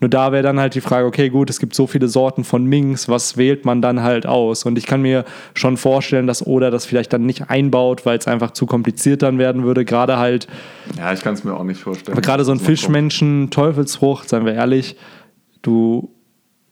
Nur 0.00 0.10
da 0.10 0.32
wäre 0.32 0.42
dann 0.42 0.58
halt 0.60 0.74
die 0.74 0.80
Frage, 0.80 1.06
okay, 1.06 1.30
gut, 1.30 1.48
es 1.48 1.60
gibt 1.60 1.74
so 1.74 1.86
viele 1.86 2.08
Sorten 2.08 2.44
von 2.44 2.66
Minks, 2.66 3.08
was 3.08 3.36
wählt 3.36 3.64
man 3.64 3.80
dann 3.80 4.02
halt 4.02 4.26
aus? 4.26 4.64
Und 4.64 4.76
ich 4.76 4.86
kann 4.86 5.00
mir 5.00 5.24
schon 5.54 5.76
vorstellen, 5.76 6.26
dass 6.26 6.46
Oda 6.46 6.70
das 6.70 6.84
vielleicht 6.84 7.12
dann 7.12 7.24
nicht 7.24 7.48
einbaut, 7.48 8.04
weil 8.04 8.18
es 8.18 8.26
einfach 8.26 8.50
zu 8.50 8.66
kompliziert 8.66 9.22
dann 9.22 9.38
werden 9.38 9.62
würde. 9.62 9.84
Gerade 9.84 10.18
halt, 10.18 10.46
Ja, 10.98 11.12
ich 11.12 11.20
kann 11.22 11.34
es 11.34 11.44
mir 11.44 11.54
auch 11.54 11.64
nicht 11.64 11.80
vorstellen. 11.80 12.12
aber 12.12 12.22
gerade 12.22 12.44
so 12.44 12.52
ein. 12.52 12.58
Fischmenschen, 12.58 13.50
Teufelsfrucht, 13.50 14.28
seien 14.28 14.44
wir 14.44 14.54
ehrlich, 14.54 14.96
du 15.62 16.10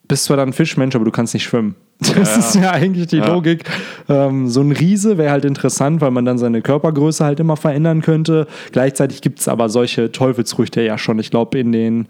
bist 0.09 0.25
zwar 0.25 0.37
dann 0.37 0.51
ein 0.51 0.53
Fischmensch, 0.53 0.95
aber 0.95 1.05
du 1.05 1.11
kannst 1.11 1.33
nicht 1.33 1.45
schwimmen. 1.45 1.77
Das 2.15 2.35
Ja, 2.35 2.39
ist 2.39 2.55
ja 2.57 2.71
eigentlich 2.73 3.07
die 3.09 3.19
Ja. 3.19 3.27
Logik. 3.33 3.65
Ähm, 4.09 4.49
so 4.49 4.61
ein 4.61 4.73
Riese 4.73 5.19
wäre 5.19 5.31
halt 5.31 5.45
interessant, 5.45 6.01
weil 6.01 6.11
man 6.11 6.25
dann 6.25 6.39
seine 6.39 6.61
Körpergröße 6.63 7.25
halt 7.25 7.39
immer 7.41 7.57
verändern 7.57 8.03
könnte. 8.03 8.47
Gleichzeitig 8.73 9.21
gibt 9.23 9.39
es 9.41 9.49
aber 9.49 9.69
solche 9.69 10.11
Teufelsfrüchte 10.11 10.83
ja 10.83 10.99
schon. 10.99 11.19
Ich 11.21 11.31
glaube, 11.31 11.59
in 11.59 11.71
den 11.73 12.09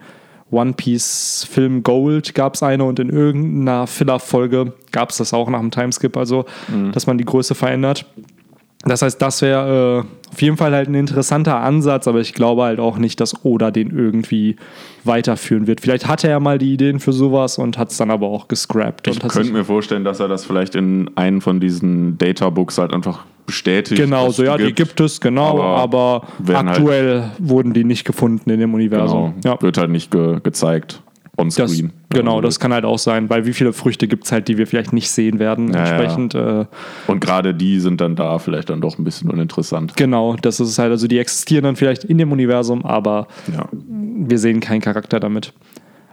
One 0.51 0.75
Piece 0.75 1.47
Film 1.51 1.83
Gold 1.83 2.35
gab 2.35 2.55
es 2.55 2.63
eine 2.63 2.85
und 2.85 2.99
in 3.01 3.09
irgendeiner 3.09 3.87
Filler-Folge 3.87 4.75
gab 4.93 5.11
es 5.11 5.17
das 5.17 5.33
auch 5.33 5.49
nach 5.49 5.61
dem 5.61 5.71
Timeskip, 5.71 6.15
also 6.17 6.45
dass 6.93 7.07
man 7.07 7.17
die 7.17 7.25
Größe 7.25 7.55
verändert. 7.55 8.05
Das 8.85 9.03
heißt, 9.03 9.21
das 9.23 9.43
wäre 9.43 10.05
äh, 10.05 10.33
auf 10.33 10.43
jeden 10.43 10.57
Fall 10.57 10.73
halt 10.73 10.89
ein 10.89 10.95
interessanter 10.95 11.59
Ansatz, 11.61 12.09
aber 12.09 12.21
ich 12.21 12.35
glaube 12.35 12.63
halt 12.63 12.81
auch 12.81 12.99
nicht, 12.99 13.21
dass 13.21 13.45
Oda 13.45 13.71
den 13.71 13.91
irgendwie 13.97 14.57
weiterführen 15.05 15.67
wird. 15.67 15.81
Vielleicht 15.81 16.07
hatte 16.09 16.29
er 16.29 16.41
mal 16.41 16.59
die 16.59 16.73
Ideen 16.73 16.99
für 17.01 17.13
sowas 17.13 17.59
und 17.59 17.79
hat 17.79 17.91
es 17.91 17.97
dann 17.99 18.11
aber 18.11 18.27
auch 18.29 18.49
gescrapped. 18.49 19.07
Ich 19.09 19.21
könnte 19.21 19.53
mir 19.53 19.65
vorstellen, 19.65 20.05
dass 20.05 20.21
er 20.21 20.29
das 20.29 20.45
vielleicht 20.45 20.75
in 20.75 21.11
einen 21.17 21.41
von 21.41 21.61
diesen 21.61 22.19
Databooks 22.19 22.79
halt 22.79 22.93
einfach 22.93 23.25
bestätigt. 23.47 24.01
Genau, 24.01 24.31
so 24.31 24.45
ja, 24.45 24.57
die 24.57 24.73
gibt 24.73 25.01
es, 25.01 25.21
genau, 25.21 25.61
aber 25.61 26.23
aber, 26.41 26.57
halt- 26.57 26.69
aktuell 26.69 27.31
wurden 27.39 27.73
die 27.73 27.85
nicht 27.85 28.05
gefunden 28.05 28.49
in 28.51 28.61
dem 28.61 28.73
Universum. 28.75 29.35
Genau, 29.43 29.57
Ja. 29.57 29.63
wird 29.63 29.79
halt 29.79 29.91
nicht 29.91 30.11
ge 30.11 30.39
gezeigt. 30.43 31.03
On 31.43 31.49
Das, 31.49 31.71
screen. 31.73 31.93
wenn 32.11 32.21
genau, 32.21 32.41
das 32.41 32.59
kann 32.61 32.73
halt 32.73 32.85
auch 32.85 32.99
sein, 32.99 33.29
weil 33.29 33.45
wie 33.47 33.53
viele 33.53 33.73
Früchte 33.73 34.09
gibt 34.09 34.25
es 34.25 34.33
halt, 34.33 34.49
die 34.49 34.57
wir 34.59 34.67
vielleicht 34.67 34.93
nicht 34.93 35.11
sehen 35.11 35.39
werden. 35.39 35.73
Ja, 35.73 35.81
Entsprechend, 35.85 36.35
Äh, 36.35 36.39
will. 36.47 36.67
Und 37.09 37.21
gerade 37.21 37.53
die 37.55 37.81
sind 37.81 38.01
dann 38.01 38.17
da 38.17 38.39
vielleicht 38.39 38.71
dann 38.71 38.81
doch 38.81 38.99
ein 38.99 39.05
bisschen 39.05 39.31
uninteressant. 39.31 39.97
genau, 39.97 40.37
das 40.41 40.61
ist 40.61 40.79
halt, 40.79 40.91
also 40.93 41.07
die 41.09 41.19
existieren 41.19 41.65
dann 41.65 41.77
vielleicht 41.77 42.05
in 42.05 42.19
dem 42.19 42.33
Universum, 42.33 42.85
aber 42.85 43.27
Ja. 43.55 43.67
wir 43.73 44.39
sehen 44.39 44.61
keinen 44.61 44.81
Charakter 44.81 45.21
damit. 45.21 45.53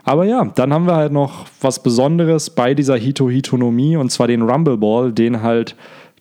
Aber 0.03 0.23
ja, 0.25 0.45
dann 0.55 0.73
haben 0.73 0.85
wir 0.87 0.95
halt 0.95 1.11
noch 1.11 1.45
was 1.61 1.83
Besonderes 1.83 2.49
bei 2.49 2.73
dieser 2.73 2.95
Hito-Hitonomie 2.95 3.97
und 3.97 4.11
zwar 4.11 4.27
den 4.27 4.41
Rumble 4.41 4.77
Ball, 4.77 5.11
den 5.11 5.43
halt 5.43 5.75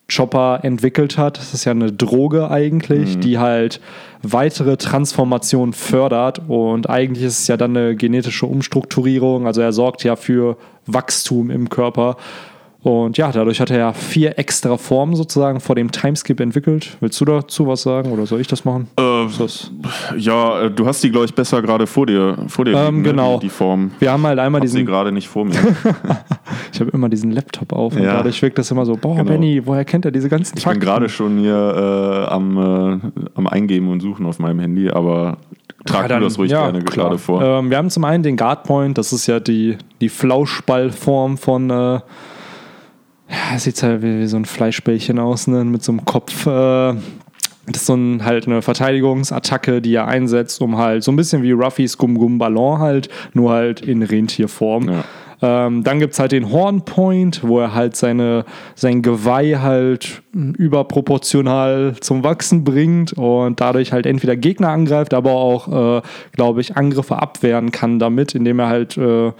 Chopper 0.09 0.59
entwickelt 0.63 1.17
hat. 1.17 1.37
Das 1.37 1.53
ist 1.53 1.65
ja 1.65 1.71
eine 1.71 1.91
Droge 1.91 2.49
eigentlich, 2.51 3.19
die 3.19 3.37
halt 3.37 3.79
weitere 4.21 4.75
Transformation 4.77 5.73
fördert 5.73 6.41
und 6.47 6.89
eigentlich 6.89 7.25
ist 7.25 7.39
es 7.39 7.47
ja 7.47 7.57
dann 7.57 7.77
eine 7.77 7.95
genetische 7.95 8.45
Umstrukturierung. 8.45 9.47
Also 9.47 9.61
er 9.61 9.71
sorgt 9.71 10.03
ja 10.03 10.15
für 10.15 10.57
Wachstum 10.85 11.51
im 11.51 11.69
Körper. 11.69 12.17
Und 12.81 13.17
ja, 13.17 13.29
dadurch 13.29 13.59
hat 13.59 13.71
er 13.71 13.77
ja 13.77 13.91
vier 13.93 14.39
extra 14.39 14.77
Formen 14.77 15.13
sozusagen 15.13 15.59
vor 15.59 15.75
dem 15.75 15.91
Timeskip 15.91 16.39
entwickelt. 16.39 16.95
Willst 17.01 17.19
du 17.19 17.25
dazu 17.25 17.67
was 17.67 17.81
sagen 17.81 18.09
oder 18.13 18.25
soll 18.25 18.39
ich 18.39 18.47
das 18.47 18.63
machen? 18.63 18.87
Äh, 18.97 19.25
das? 19.37 19.69
Ja, 20.17 20.61
äh, 20.61 20.71
du 20.71 20.85
hast 20.85 21.03
die, 21.03 21.11
glaube 21.11 21.25
ich, 21.25 21.35
besser 21.35 21.61
gerade 21.61 21.87
vor 21.87 22.05
dir, 22.05 22.37
vor 22.47 22.63
dir 22.63 22.71
Ähm, 22.77 22.85
liegen, 22.85 22.97
ne, 23.01 23.09
genau. 23.09 23.33
die, 23.37 23.47
die 23.47 23.49
Form. 23.49 23.91
Wir 23.99 24.13
haben 24.13 24.25
halt 24.25 24.39
einmal 24.39 24.61
Ich 24.61 24.67
hab 24.67 24.71
sie 24.71 24.77
diesen. 24.77 24.85
gerade 24.87 25.11
nicht 25.11 25.27
vor 25.27 25.43
mir. 25.45 25.55
Ich 26.71 26.79
habe 26.79 26.91
immer 26.91 27.09
diesen 27.09 27.31
Laptop 27.31 27.73
auf 27.73 27.95
und 27.95 28.03
Ja. 28.03 28.13
dadurch 28.13 28.41
wirkt 28.41 28.57
das 28.57 28.69
immer 28.71 28.85
so, 28.85 28.95
boah, 28.95 29.15
Genau. 29.17 29.29
Benny, 29.31 29.61
woher 29.65 29.83
kennt 29.83 30.05
er 30.05 30.11
diese 30.11 30.29
ganzen 30.29 30.57
Ich 30.57 30.65
bin 30.65 30.79
gerade 30.79 31.09
schon 31.09 31.37
hier 31.39 31.55
äh, 31.55 32.31
am, 32.31 32.57
äh, 32.57 32.99
am 33.35 33.47
Eingeben 33.47 33.89
und 33.91 33.99
Suchen 34.01 34.25
auf 34.25 34.39
meinem 34.39 34.59
Handy, 34.59 34.89
aber 34.89 35.37
trag 35.85 36.09
Ja, 36.09 36.19
du 36.19 36.25
das 36.25 36.37
ruhig 36.37 36.49
gerne 36.51 36.79
klar. 36.83 37.07
gerade 37.07 37.17
vor. 37.17 37.41
Ähm, 37.41 37.69
wir 37.71 37.77
haben 37.77 37.89
zum 37.89 38.05
einen 38.05 38.23
den 38.23 38.37
Guard 38.37 38.63
Point, 38.63 38.97
das 38.97 39.11
ist 39.11 39.27
ja 39.27 39.39
die, 39.39 39.77
die 39.99 40.09
Flauschballform 40.09 41.37
von. 41.37 41.69
Äh, 41.69 41.99
ja, 43.29 43.57
sieht 43.57 43.81
halt 43.83 44.01
wie, 44.01 44.19
wie 44.19 44.27
so 44.27 44.37
ein 44.37 44.45
Fleischbällchen 44.45 45.19
aus, 45.19 45.47
ne? 45.47 45.63
mit 45.63 45.83
so 45.83 45.91
einem 45.91 46.05
Kopf. 46.05 46.45
Äh, 46.45 46.95
das 47.71 47.81
ist 47.81 47.85
so 47.85 47.95
ein, 47.95 48.25
halt 48.25 48.47
eine 48.47 48.61
Verteidigungsattacke, 48.61 49.81
die 49.81 49.93
er 49.93 50.07
einsetzt, 50.07 50.61
um 50.61 50.77
halt 50.77 51.03
so 51.03 51.11
ein 51.11 51.15
bisschen 51.15 51.43
wie 51.43 51.51
Ruffys 51.51 51.97
Gum 51.97 52.17
Gum 52.17 52.39
Ballon 52.39 52.79
halt, 52.79 53.09
nur 53.33 53.51
halt 53.51 53.81
in 53.81 54.01
Rentierform. 54.01 54.89
Ja. 54.89 55.03
Ähm, 55.41 55.83
dann 55.83 55.99
gibt 55.99 56.13
es 56.13 56.19
halt 56.19 56.33
den 56.33 56.51
Horn 56.51 56.83
Point, 56.83 57.41
wo 57.43 57.59
er 57.59 57.73
halt 57.73 57.95
seine, 57.95 58.43
sein 58.75 59.01
Geweih 59.01 59.59
halt 59.59 60.21
überproportional 60.33 61.95
zum 62.01 62.23
Wachsen 62.23 62.63
bringt 62.63 63.13
und 63.13 63.61
dadurch 63.61 63.93
halt 63.93 64.05
entweder 64.05 64.35
Gegner 64.35 64.69
angreift, 64.69 65.13
aber 65.13 65.31
auch, 65.31 65.99
äh, 65.99 66.01
glaube 66.33 66.61
ich, 66.61 66.75
Angriffe 66.75 67.21
abwehren 67.21 67.71
kann 67.71 67.99
damit, 67.99 68.35
indem 68.35 68.59
er 68.59 68.67
halt 68.67 68.97
äh, 68.97 69.31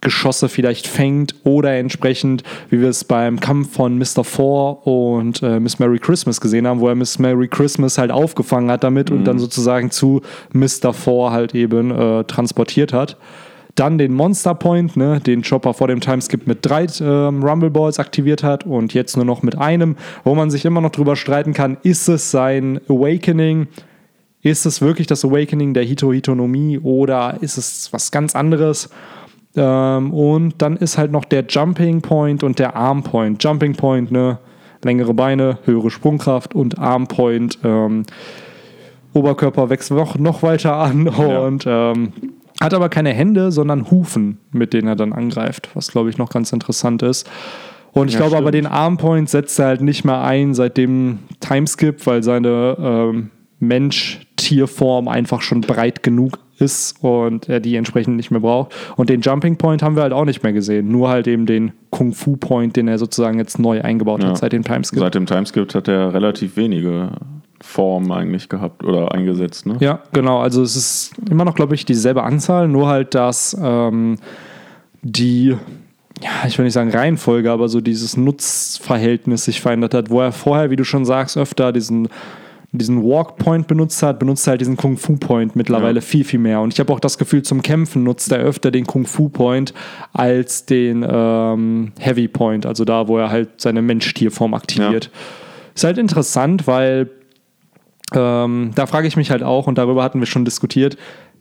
Geschosse 0.00 0.48
vielleicht 0.48 0.86
fängt 0.86 1.34
oder 1.44 1.74
entsprechend, 1.74 2.42
wie 2.70 2.80
wir 2.80 2.88
es 2.88 3.04
beim 3.04 3.38
Kampf 3.38 3.74
von 3.74 3.98
Mr. 3.98 4.24
Four 4.24 4.86
und 4.86 5.42
äh, 5.42 5.60
Miss 5.60 5.78
Merry 5.78 5.98
Christmas 5.98 6.40
gesehen 6.40 6.66
haben, 6.66 6.80
wo 6.80 6.88
er 6.88 6.94
Miss 6.94 7.18
Merry 7.18 7.48
Christmas 7.48 7.98
halt 7.98 8.10
aufgefangen 8.10 8.70
hat 8.70 8.82
damit 8.82 9.10
und 9.10 9.24
dann 9.24 9.38
sozusagen 9.38 9.90
zu 9.90 10.22
Mr. 10.52 10.92
Four 10.92 11.32
halt 11.32 11.54
eben 11.54 11.90
äh, 11.90 12.24
transportiert 12.24 12.92
hat. 12.92 13.16
Dann 13.74 13.98
den 13.98 14.12
Monster 14.12 14.54
Point, 14.54 14.96
ne, 14.96 15.20
den 15.20 15.42
Chopper 15.42 15.74
vor 15.74 15.88
dem 15.88 16.00
Timeskip 16.00 16.46
mit 16.46 16.58
drei 16.62 16.86
ähm, 17.00 17.42
Rumble 17.42 17.70
Balls 17.70 17.98
aktiviert 17.98 18.42
hat 18.42 18.66
und 18.66 18.94
jetzt 18.94 19.16
nur 19.16 19.24
noch 19.24 19.42
mit 19.42 19.58
einem, 19.58 19.96
wo 20.24 20.34
man 20.34 20.50
sich 20.50 20.64
immer 20.64 20.80
noch 20.80 20.90
drüber 20.90 21.14
streiten 21.14 21.52
kann, 21.52 21.76
ist 21.82 22.08
es 22.08 22.30
sein 22.30 22.80
Awakening, 22.88 23.68
ist 24.42 24.66
es 24.66 24.80
wirklich 24.80 25.06
das 25.06 25.24
Awakening 25.24 25.74
der 25.74 25.84
Hito-Hitonomie 25.84 26.78
oder 26.78 27.36
ist 27.42 27.58
es 27.58 27.92
was 27.92 28.10
ganz 28.10 28.34
anderes? 28.34 28.90
Ähm, 29.56 30.12
und 30.12 30.62
dann 30.62 30.76
ist 30.76 30.96
halt 30.98 31.10
noch 31.10 31.24
der 31.24 31.44
Jumping 31.48 32.02
Point 32.02 32.42
und 32.44 32.58
der 32.58 32.76
Arm 32.76 33.02
Point. 33.02 33.42
Jumping 33.42 33.74
Point, 33.74 34.12
ne, 34.12 34.38
längere 34.84 35.14
Beine, 35.14 35.58
höhere 35.64 35.90
Sprungkraft 35.90 36.54
und 36.54 36.78
Arm 36.78 37.06
Point, 37.08 37.58
ähm, 37.64 38.04
Oberkörper 39.12 39.70
wächst 39.70 39.90
noch, 39.90 40.16
noch 40.16 40.42
weiter 40.42 40.76
an 40.76 41.08
und 41.08 41.64
ähm, 41.66 42.12
hat 42.60 42.74
aber 42.74 42.88
keine 42.88 43.10
Hände, 43.12 43.50
sondern 43.50 43.90
Hufen, 43.90 44.38
mit 44.52 44.72
denen 44.72 44.86
er 44.86 44.96
dann 44.96 45.12
angreift, 45.12 45.70
was 45.74 45.90
glaube 45.90 46.10
ich 46.10 46.18
noch 46.18 46.30
ganz 46.30 46.52
interessant 46.52 47.02
ist. 47.02 47.28
Und 47.92 48.08
ich 48.08 48.14
Ja, 48.14 48.20
glaube 48.20 48.36
aber, 48.36 48.48
stimmt. 48.50 48.66
den 48.66 48.72
Arm 48.72 48.98
Point 48.98 49.28
setzt 49.28 49.58
er 49.58 49.66
halt 49.66 49.80
nicht 49.80 50.04
mehr 50.04 50.22
ein 50.22 50.54
seit 50.54 50.76
dem 50.76 51.18
Timeskip, 51.40 52.06
weil 52.06 52.22
seine 52.22 52.76
ähm, 52.78 53.30
Mensch-Tierform 53.58 55.08
einfach 55.08 55.42
schon 55.42 55.60
breit 55.62 56.02
genug 56.04 56.38
ist 56.60 57.02
und 57.02 57.48
er 57.48 57.60
die 57.60 57.76
entsprechend 57.76 58.16
nicht 58.16 58.30
mehr 58.30 58.40
braucht. 58.40 58.74
Und 58.96 59.08
den 59.08 59.20
Jumping 59.20 59.56
Point 59.56 59.82
haben 59.82 59.96
wir 59.96 60.02
halt 60.02 60.12
auch 60.12 60.24
nicht 60.24 60.42
mehr 60.42 60.52
gesehen. 60.52 60.90
Nur 60.90 61.08
halt 61.08 61.26
eben 61.26 61.46
den 61.46 61.72
Kung 61.90 62.12
Fu 62.12 62.36
Point, 62.36 62.76
den 62.76 62.88
er 62.88 62.98
sozusagen 62.98 63.38
jetzt 63.38 63.58
neu 63.58 63.80
eingebaut 63.82 64.22
Ja. 64.22 64.30
hat 64.30 64.38
seit 64.38 64.52
dem 64.52 64.64
Timeskip. 64.64 64.98
Seit 65.00 65.14
dem 65.14 65.26
Timeskip 65.26 65.72
hat 65.74 65.88
er 65.88 66.12
relativ 66.14 66.56
wenige 66.56 67.10
Formen 67.62 68.10
eigentlich 68.12 68.48
gehabt 68.48 68.84
oder 68.84 69.12
eingesetzt. 69.12 69.66
Ne? 69.66 69.76
Ja, 69.80 70.00
genau. 70.12 70.40
Also 70.40 70.62
es 70.62 70.76
ist 70.76 71.12
immer 71.30 71.44
noch, 71.44 71.54
glaube 71.54 71.74
ich, 71.74 71.84
dieselbe 71.84 72.22
Anzahl, 72.22 72.68
nur 72.68 72.88
halt, 72.88 73.14
dass 73.14 73.54
ähm, 73.62 74.16
die, 75.02 75.56
ja, 76.22 76.30
ich 76.46 76.56
will 76.58 76.64
nicht 76.64 76.74
sagen 76.74 76.90
Reihenfolge, 76.90 77.50
aber 77.50 77.68
so 77.68 77.80
dieses 77.80 78.16
Nutzverhältnis 78.16 79.44
sich 79.44 79.60
verändert 79.60 79.94
hat, 79.94 80.10
wo 80.10 80.20
er 80.20 80.32
vorher, 80.32 80.70
wie 80.70 80.76
du 80.76 80.84
schon 80.84 81.04
sagst, 81.04 81.36
öfter 81.36 81.72
diesen 81.72 82.08
diesen 82.72 83.02
Walk 83.02 83.36
Point 83.36 83.66
benutzt 83.66 84.02
hat, 84.02 84.18
benutzt 84.18 84.46
er 84.46 84.52
halt 84.52 84.60
diesen 84.60 84.76
Kung 84.76 84.96
Fu 84.96 85.16
Point 85.16 85.56
mittlerweile 85.56 85.96
Ja. 85.96 86.00
viel, 86.00 86.24
viel 86.24 86.38
mehr. 86.38 86.60
Und 86.60 86.72
ich 86.72 86.78
habe 86.78 86.92
auch 86.92 87.00
das 87.00 87.18
Gefühl, 87.18 87.42
zum 87.42 87.62
Kämpfen 87.62 88.04
nutzt 88.04 88.30
er 88.30 88.38
öfter 88.38 88.70
den 88.70 88.86
Kung 88.86 89.06
Fu 89.06 89.28
Point 89.28 89.74
als 90.12 90.66
den 90.66 91.04
ähm, 91.08 91.92
Heavy 91.98 92.28
Point, 92.28 92.66
also 92.66 92.84
da, 92.84 93.08
wo 93.08 93.18
er 93.18 93.30
halt 93.30 93.60
seine 93.60 93.82
Mensch-Tierform 93.82 94.54
aktiviert. 94.54 95.10
Ist 95.74 95.84
halt 95.84 95.98
interessant, 95.98 96.66
weil 96.68 97.10
ähm, 98.14 98.70
da 98.74 98.86
frage 98.86 99.08
ich 99.08 99.16
mich 99.16 99.30
halt 99.30 99.42
auch, 99.42 99.66
und 99.66 99.78
darüber 99.78 100.02
hatten 100.02 100.20
wir 100.20 100.26
schon 100.26 100.44
diskutiert, 100.44 100.96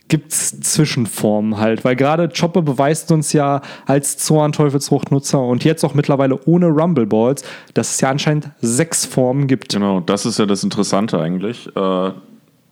gibt 0.10 0.34
es 0.34 0.60
Zwischenformen 0.60 1.58
halt? 1.58 1.86
Weil 1.86 1.96
gerade 1.96 2.30
Chopper 2.30 2.62
beweist 2.62 3.12
uns 3.12 3.32
ja 3.32 3.62
als 3.86 4.18
Zoan 4.18 4.52
Teufelsfruchtnutzer 4.52 5.40
und 5.40 5.64
jetzt 5.64 5.86
auch 5.86 5.94
mittlerweile 5.94 6.40
ohne 6.46 6.68
Rumble 6.68 7.06
Balls, 7.06 7.44
dass 7.74 7.92
es 7.92 8.02
ja 8.02 8.10
anscheinend 8.10 8.50
sechs 8.60 9.06
Formen 9.06 9.48
gibt. 9.48 9.74
Genau, 9.74 10.02
das 10.02 10.26
ist 10.26 10.38
ja 10.40 10.46
das 10.46 10.64
Interessante 10.64 11.20
eigentlich. 11.20 11.74
Äh, 11.76 12.12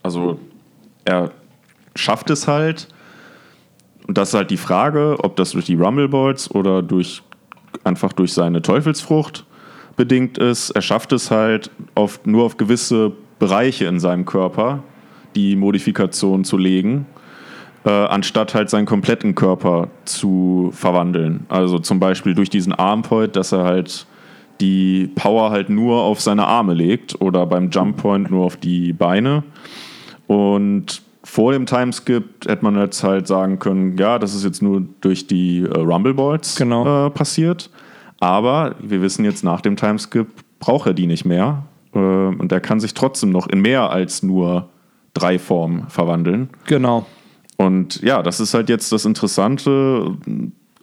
also 0.03 0.39
er 1.05 1.31
schafft 1.95 2.29
es 2.29 2.47
halt, 2.47 2.87
und 4.07 4.17
das 4.17 4.29
ist 4.29 4.33
halt 4.35 4.51
die 4.51 4.57
Frage, 4.57 5.15
ob 5.19 5.35
das 5.35 5.51
durch 5.51 5.65
die 5.65 5.75
Rumble 5.75 6.09
Balls 6.09 6.51
oder 6.51 6.81
durch 6.81 7.23
einfach 7.83 8.13
durch 8.13 8.33
seine 8.33 8.61
Teufelsfrucht 8.61 9.45
bedingt 9.95 10.37
ist. 10.37 10.71
Er 10.71 10.81
schafft 10.81 11.11
es 11.11 11.31
halt 11.31 11.71
auf, 11.95 12.19
nur 12.25 12.45
auf 12.45 12.57
gewisse 12.57 13.11
Bereiche 13.39 13.85
in 13.85 13.99
seinem 13.99 14.25
Körper 14.25 14.83
die 15.35 15.55
Modifikation 15.55 16.43
zu 16.43 16.57
legen, 16.57 17.05
äh, 17.87 17.89
anstatt 17.89 18.53
halt 18.53 18.69
seinen 18.69 18.85
kompletten 18.85 19.33
Körper 19.33 19.87
zu 20.03 20.69
verwandeln. 20.73 21.45
Also 21.47 21.79
zum 21.79 21.99
Beispiel 21.99 22.35
durch 22.35 22.49
diesen 22.49 22.73
Armpoint, 22.73 23.35
dass 23.35 23.53
er 23.53 23.63
halt 23.63 24.05
die 24.59 25.09
Power 25.15 25.51
halt 25.51 25.69
nur 25.69 26.01
auf 26.01 26.19
seine 26.19 26.45
Arme 26.47 26.73
legt 26.73 27.21
oder 27.21 27.45
beim 27.45 27.69
Jump 27.69 27.97
Point 27.97 28.29
nur 28.29 28.43
auf 28.45 28.57
die 28.57 28.91
Beine. 28.91 29.43
Und 30.25 31.01
vor 31.23 31.53
dem 31.53 31.65
Timeskip 31.65 32.45
hätte 32.45 32.63
man 32.63 32.77
jetzt 32.77 33.03
halt 33.03 33.27
sagen 33.27 33.59
können, 33.59 33.97
ja, 33.97 34.19
das 34.19 34.33
ist 34.35 34.43
jetzt 34.43 34.61
nur 34.61 34.83
durch 35.01 35.27
die 35.27 35.61
äh, 35.61 35.79
Rumble 35.79 36.13
Balls 36.13 36.55
Genau. 36.55 37.07
äh, 37.07 37.09
passiert. 37.09 37.69
Aber 38.19 38.75
wir 38.81 39.01
wissen 39.01 39.23
jetzt 39.23 39.43
nach 39.43 39.61
dem 39.61 39.75
Timeskip 39.77 40.27
braucht 40.59 40.87
er 40.87 40.93
die 40.93 41.07
nicht 41.07 41.23
mehr. 41.23 41.63
Äh, 41.93 41.99
und 41.99 42.51
er 42.51 42.59
kann 42.59 42.79
sich 42.79 42.93
trotzdem 42.93 43.29
noch 43.29 43.47
in 43.47 43.61
mehr 43.61 43.91
als 43.91 44.23
nur 44.23 44.69
drei 45.13 45.39
Formen 45.39 45.85
verwandeln. 45.89 46.49
Genau. 46.65 47.05
Und 47.57 48.01
ja, 48.01 48.21
das 48.23 48.39
ist 48.39 48.53
halt 48.53 48.69
jetzt 48.69 48.91
das 48.91 49.05
Interessante, 49.05 50.15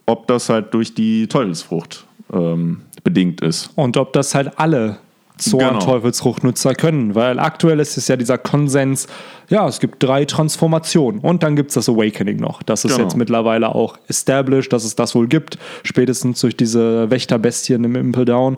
ob 0.05 0.27
das 0.27 0.49
halt 0.49 0.73
durch 0.73 0.93
die 0.93 1.27
Teufelsfrucht 1.27 2.05
ähm, 2.33 2.81
bedingt 3.03 3.41
ist. 3.41 3.71
Und 3.75 3.97
ob 3.97 4.13
das 4.13 4.35
halt 4.35 4.59
alle 4.59 4.97
Zoan 5.37 5.67
Genau. 5.73 5.79
Teufelsfruchtnutzer 5.79 6.75
können, 6.75 7.13
weil 7.15 7.39
aktuell 7.39 7.79
ist 7.81 7.97
es 7.97 8.07
ja 8.07 8.15
dieser 8.15 8.37
Konsens, 8.37 9.07
ja, 9.49 9.67
es 9.67 9.79
gibt 9.79 10.01
drei 10.01 10.23
Transformationen 10.25 11.19
und 11.19 11.43
dann 11.43 11.55
gibt 11.57 11.71
es 11.71 11.75
das 11.75 11.89
Awakening 11.89 12.37
noch. 12.37 12.63
Das 12.63 12.85
ist 12.85 12.91
Genau. 12.93 13.03
jetzt 13.03 13.17
mittlerweile 13.17 13.75
auch 13.75 13.97
established, 14.07 14.71
dass 14.71 14.85
es 14.85 14.95
das 14.95 15.13
wohl 15.13 15.27
gibt, 15.27 15.57
spätestens 15.83 16.39
durch 16.41 16.55
diese 16.55 17.09
Wächterbestien 17.11 17.83
im 17.83 17.95
Impel 17.95 18.23
Down. 18.25 18.57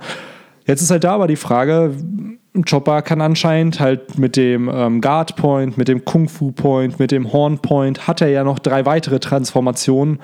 Jetzt 0.68 0.82
ist 0.82 0.92
halt 0.92 1.04
da 1.04 1.14
aber 1.16 1.28
die 1.28 1.36
Frage, 1.36 1.96
Chopper 2.66 3.02
kann 3.02 3.22
anscheinend 3.22 3.80
halt 3.80 4.18
mit 4.18 4.36
dem 4.36 4.70
ähm, 4.74 5.02
Guard 5.02 5.36
Point, 5.36 5.78
mit 5.78 5.88
dem 5.88 6.06
Kung 6.06 6.30
Fu 6.30 6.52
Point, 6.52 7.00
mit 7.00 7.12
dem 7.12 7.32
Horn 7.32 7.60
Point, 7.60 8.08
hat 8.08 8.22
er 8.22 8.30
ja 8.30 8.44
noch 8.44 8.60
drei 8.60 8.86
weitere 8.86 9.20
Transformationen 9.20 10.20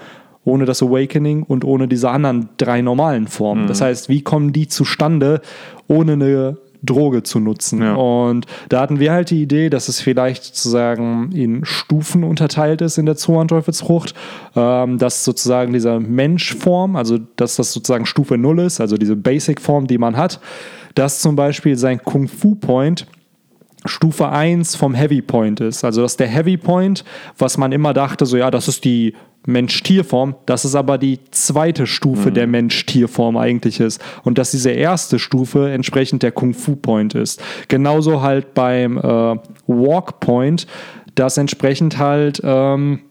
ohne 0.46 0.66
das 0.66 0.84
Awakening 0.84 1.44
und 1.44 1.64
ohne 1.64 1.88
diese 1.88 2.10
anderen 2.10 2.50
drei 2.58 2.82
normalen 2.82 3.28
Formen. 3.28 3.68
Das 3.68 3.82
heißt, 3.82 4.10
wie 4.10 4.22
kommen 4.22 4.52
die 4.52 4.68
zustande, 4.68 5.42
ohne 5.88 6.14
eine 6.14 6.58
Droge 6.84 7.24
zu 7.24 7.40
nutzen? 7.40 7.82
Ja. 7.82 7.96
Und 7.96 8.46
da 8.70 8.82
hatten 8.82 9.00
wir 9.00 9.12
halt 9.12 9.30
die 9.30 9.42
Idee, 9.42 9.70
dass 9.70 9.88
es 9.88 10.00
vielleicht 10.00 10.44
sozusagen 10.44 11.32
in 11.32 11.66
Stufen 11.66 12.24
unterteilt 12.24 12.82
ist 12.82 12.98
in 12.98 13.06
der 13.06 13.16
Zoan-Teufelsfrucht, 13.16 14.14
ähm, 14.56 14.98
dass 14.98 15.24
sozusagen 15.24 15.74
diese 15.74 16.00
Menschform, 16.00 16.96
also 16.96 17.18
dass 17.36 17.56
das 17.56 17.74
sozusagen 17.74 18.06
Stufe 18.06 18.38
0 18.38 18.60
ist, 18.60 18.82
also 18.82 18.98
diese 18.98 19.16
Basic-Form, 19.16 19.88
die 19.88 19.98
man 19.98 20.18
hat, 20.18 20.40
dass 20.96 21.22
zum 21.22 21.36
Beispiel 21.36 21.76
sein 21.78 22.04
Kung-Fu-Point 22.04 23.08
Stufe 23.86 24.30
1 24.30 24.76
vom 24.76 24.94
Heavy 24.94 25.22
Point 25.22 25.60
ist. 25.60 25.84
Also 25.84 26.02
dass 26.02 26.16
der 26.18 26.28
Heavy 26.28 26.58
Point, 26.58 27.04
was 27.38 27.58
man 27.58 27.72
immer 27.72 27.94
dachte, 27.94 28.26
so 28.26 28.38
ja, 28.38 28.50
das 28.50 28.68
ist 28.68 28.86
die 28.86 29.14
Mensch-Tier-Form, 29.46 30.36
das 30.46 30.66
ist 30.66 30.76
aber 30.76 30.98
die 30.98 31.20
zweite 31.32 31.86
Stufe 31.86 32.32
der 32.32 32.48
Mensch-Tier-Form 32.48 33.38
eigentlich 33.38 33.80
ist. 33.80 34.02
Und 34.24 34.38
dass 34.38 34.52
diese 34.52 34.72
erste 34.72 35.20
Stufe 35.20 35.70
entsprechend 35.72 36.24
der 36.24 36.32
Kung-Fu-Point 36.32 37.16
ist. 37.16 37.42
Genauso 37.68 38.22
halt 38.22 38.54
beim 38.54 38.98
äh, 38.98 39.02
Walk-Point, 39.68 40.68
dass 41.16 41.38
entsprechend 41.38 41.98
halt 41.98 42.42
ähm, 42.44 43.02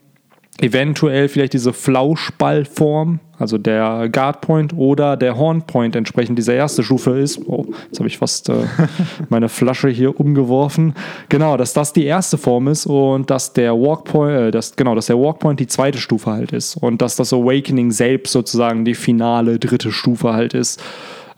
eventuell 0.59 1.27
vielleicht 1.29 1.53
diese 1.53 1.73
Flauschballform, 1.73 3.19
also 3.39 3.57
der 3.57 4.07
Guard 4.09 4.41
Point 4.41 4.73
oder 4.77 5.17
der 5.17 5.37
Horn 5.37 5.63
Point 5.63 5.95
entsprechend 5.95 6.37
diese 6.37 6.53
erste 6.53 6.83
Stufe 6.83 7.17
ist. 7.17 7.41
Oh, 7.47 7.65
jetzt 7.85 7.99
habe 7.99 8.07
ich 8.07 8.19
fast 8.19 8.49
äh, 8.49 8.53
meine 9.29 9.49
Flasche 9.49 9.89
hier 9.89 10.19
umgeworfen. 10.19 10.93
Genau, 11.29 11.57
dass 11.57 11.73
das 11.73 11.91
die 11.91 12.05
erste 12.05 12.37
Form 12.37 12.67
ist 12.67 12.85
und 12.85 13.29
dass 13.29 13.53
der 13.53 13.73
Walk 13.73 14.05
Point, 14.05 14.35
äh, 14.35 14.51
das, 14.51 14.75
genau, 14.75 14.93
dass 14.93 15.07
der 15.07 15.17
Walk 15.17 15.39
Point 15.39 15.59
die 15.59 15.67
zweite 15.67 15.97
Stufe 15.97 16.31
halt 16.31 16.51
ist 16.51 16.77
und 16.77 17.01
dass 17.01 17.15
das 17.15 17.33
Awakening 17.33 17.91
selbst 17.91 18.31
sozusagen 18.31 18.85
die 18.85 18.95
finale 18.95 19.57
dritte 19.57 19.91
Stufe 19.91 20.33
halt 20.33 20.53
ist. 20.53 20.81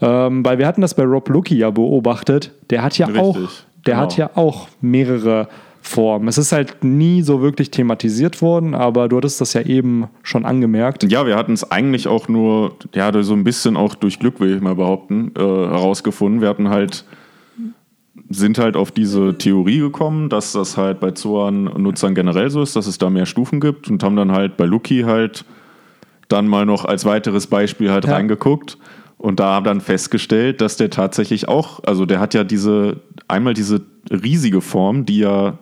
Ähm, 0.01 0.43
weil 0.45 0.57
wir 0.57 0.67
hatten 0.67 0.81
das 0.81 0.93
bei 0.93 1.03
Rob 1.03 1.29
Lucky 1.29 1.57
ja 1.57 1.69
beobachtet. 1.69 2.51
Der 2.69 2.83
hat 2.83 2.97
ja 2.97 3.05
Richtig, 3.05 3.21
auch, 3.21 3.37
der 3.85 3.93
genau. 3.93 3.97
hat 3.97 4.17
ja 4.17 4.29
auch 4.35 4.67
mehrere 4.81 5.47
Formen. 5.87 6.27
Es 6.27 6.37
ist 6.37 6.51
halt 6.51 6.83
nie 6.83 7.21
so 7.21 7.41
wirklich 7.41 7.69
thematisiert 7.69 8.41
worden, 8.41 8.73
aber 8.73 9.07
du 9.07 9.17
hattest 9.17 9.39
das 9.39 9.53
ja 9.53 9.61
eben 9.61 10.05
schon 10.23 10.43
angemerkt. 10.43 11.03
Ja, 11.11 11.27
wir 11.27 11.35
hatten 11.35 11.53
es 11.53 11.69
eigentlich 11.69 12.07
auch 12.07 12.27
nur, 12.27 12.75
ja, 12.93 13.11
so 13.23 13.33
ein 13.33 13.43
bisschen 13.43 13.77
auch 13.77 13.93
durch 13.93 14.17
Glück, 14.19 14.39
will 14.39 14.55
ich 14.55 14.61
mal 14.61 14.75
behaupten, 14.75 15.31
äh, 15.37 15.39
herausgefunden. 15.41 16.41
Wir 16.41 16.49
hatten 16.49 16.69
halt, 16.69 17.05
sind 18.29 18.57
halt 18.57 18.75
auf 18.75 18.91
diese 18.91 19.37
Theorie 19.37 19.77
gekommen, 19.79 20.29
dass 20.29 20.53
das 20.53 20.75
halt 20.75 20.99
bei 20.99 21.11
Zoan-Nutzern 21.11 22.15
generell 22.15 22.49
so 22.49 22.63
ist, 22.63 22.75
dass 22.75 22.87
es 22.87 22.97
da 22.97 23.09
mehr 23.11 23.27
Stufen 23.27 23.59
gibt 23.59 23.89
und 23.89 24.03
haben 24.03 24.15
dann 24.15 24.31
halt 24.31 24.57
bei 24.57 24.65
Luki 24.65 25.03
halt 25.03 25.45
dann 26.29 26.47
mal 26.47 26.65
noch 26.65 26.85
als 26.85 27.05
weiteres 27.05 27.45
Beispiel 27.45 27.91
halt 27.91 28.05
Ja. 28.05 28.13
reingeguckt 28.15 28.79
und 29.19 29.39
da 29.39 29.53
haben 29.53 29.65
dann 29.65 29.81
festgestellt, 29.81 30.61
dass 30.61 30.77
der 30.77 30.89
tatsächlich 30.89 31.47
auch, 31.47 31.83
also 31.83 32.07
der 32.07 32.19
hat 32.19 32.33
ja 32.33 32.43
diese, 32.43 33.01
einmal 33.27 33.53
diese 33.53 33.81
riesige 34.11 34.61
Form, 34.61 35.05
die 35.05 35.19
ja 35.19 35.59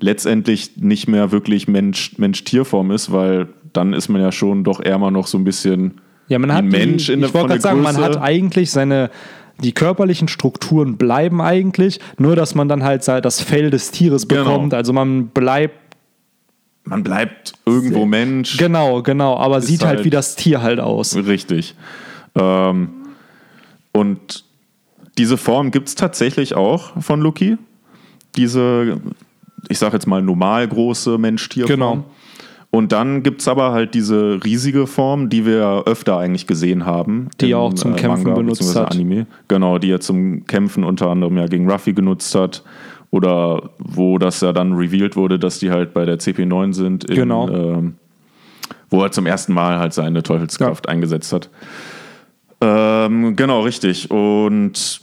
letztendlich 0.00 0.76
nicht 0.76 1.08
mehr 1.08 1.30
wirklich 1.32 1.68
Mensch- 1.68 2.12
Mensch-Tier-Form 2.18 2.90
ist, 2.90 3.12
weil 3.12 3.48
dann 3.72 3.92
ist 3.92 4.08
man 4.08 4.20
ja 4.20 4.32
schon 4.32 4.64
doch 4.64 4.80
eher 4.82 4.98
mal 4.98 5.10
noch 5.10 5.26
so 5.26 5.38
ein 5.38 5.44
bisschen 5.44 6.00
Ja, 6.28 6.38
man 6.38 6.52
hat 6.52 6.64
ein 6.64 6.68
Mensch 6.68 7.06
die, 7.06 7.12
in 7.12 7.20
der, 7.20 7.28
ich 7.28 7.34
wollte 7.34 7.48
von 7.48 7.48
gerade 7.48 7.60
der 7.60 7.70
sagen, 7.70 7.82
man 7.82 7.96
hat 7.98 8.20
eigentlich 8.20 8.70
seine 8.70 9.10
die 9.62 9.72
körperlichen 9.72 10.26
Strukturen 10.28 10.96
bleiben 10.96 11.42
eigentlich, 11.42 12.00
nur 12.18 12.34
dass 12.34 12.54
man 12.54 12.66
dann 12.68 12.82
halt 12.82 13.06
das 13.06 13.42
Fell 13.42 13.68
des 13.70 13.90
Tieres 13.90 14.26
Genau. 14.26 14.44
bekommt. 14.44 14.72
Also 14.74 14.92
man 14.94 15.28
bleibt 15.28 15.74
man 16.84 17.02
bleibt 17.02 17.52
irgendwo 17.66 18.06
Mensch. 18.06 18.56
genau, 18.56 19.02
genau, 19.02 19.36
aber 19.36 19.60
sieht 19.60 19.82
halt, 19.84 19.96
halt- 19.98 20.04
wie 20.06 20.10
das 20.10 20.34
Tier 20.34 20.62
halt 20.62 20.80
aus. 20.80 21.14
Richtig. 21.14 21.74
Ähm, 22.34 22.88
und 23.92 24.44
diese 25.18 25.36
Form 25.36 25.70
gibt 25.70 25.88
es 25.88 25.94
tatsächlich 25.94 26.54
auch 26.54 27.00
von 27.02 27.20
Lucky. 27.20 27.58
Diese, 28.36 28.98
ich 29.70 29.78
sag 29.78 29.92
jetzt 29.94 30.06
mal, 30.06 30.20
normal 30.20 30.68
große 30.68 31.16
Mensch-Tier-Form. 31.16 31.78
Genau. 31.78 32.04
Und 32.72 32.92
dann 32.92 33.24
gibt 33.24 33.40
es 33.40 33.48
aber 33.48 33.72
halt 33.72 33.94
diese 33.94 34.44
riesige 34.44 34.86
Form, 34.86 35.28
die 35.28 35.44
wir 35.44 35.84
öfter 35.86 36.18
eigentlich 36.18 36.46
gesehen 36.46 36.86
haben. 36.86 37.28
Die 37.40 37.50
er 37.50 37.58
auch 37.58 37.74
zum 37.74 37.96
Kämpfen 37.96 38.32
benutzt 38.34 38.60
beziehungsweise 38.60 38.86
hat. 38.86 38.92
Anime. 38.92 39.26
Genau, 39.48 39.78
die 39.78 39.90
er 39.90 40.00
zum 40.00 40.46
Kämpfen 40.46 40.84
unter 40.84 41.08
anderem 41.08 41.36
ja 41.36 41.46
gegen 41.46 41.68
Ruffy 41.68 41.92
genutzt 41.94 42.34
hat. 42.34 42.62
Oder 43.10 43.70
wo 43.78 44.18
das 44.18 44.40
ja 44.40 44.52
dann 44.52 44.74
revealed 44.74 45.16
wurde, 45.16 45.38
dass 45.40 45.58
die 45.58 45.70
halt 45.72 45.92
bei 45.92 46.04
der 46.04 46.20
CP9 46.20 46.72
sind. 46.72 47.04
in, 47.04 47.16
Genau. 47.16 47.48
ähm, 47.48 47.94
wo 48.88 49.02
er 49.02 49.10
zum 49.10 49.26
ersten 49.26 49.52
Mal 49.52 49.78
halt 49.78 49.92
seine 49.92 50.22
Teufelskraft 50.22 50.88
eingesetzt 50.88 51.32
hat. 51.32 51.50
Ähm, 52.60 53.34
genau, 53.34 53.62
richtig. 53.62 54.10
Und 54.12 55.00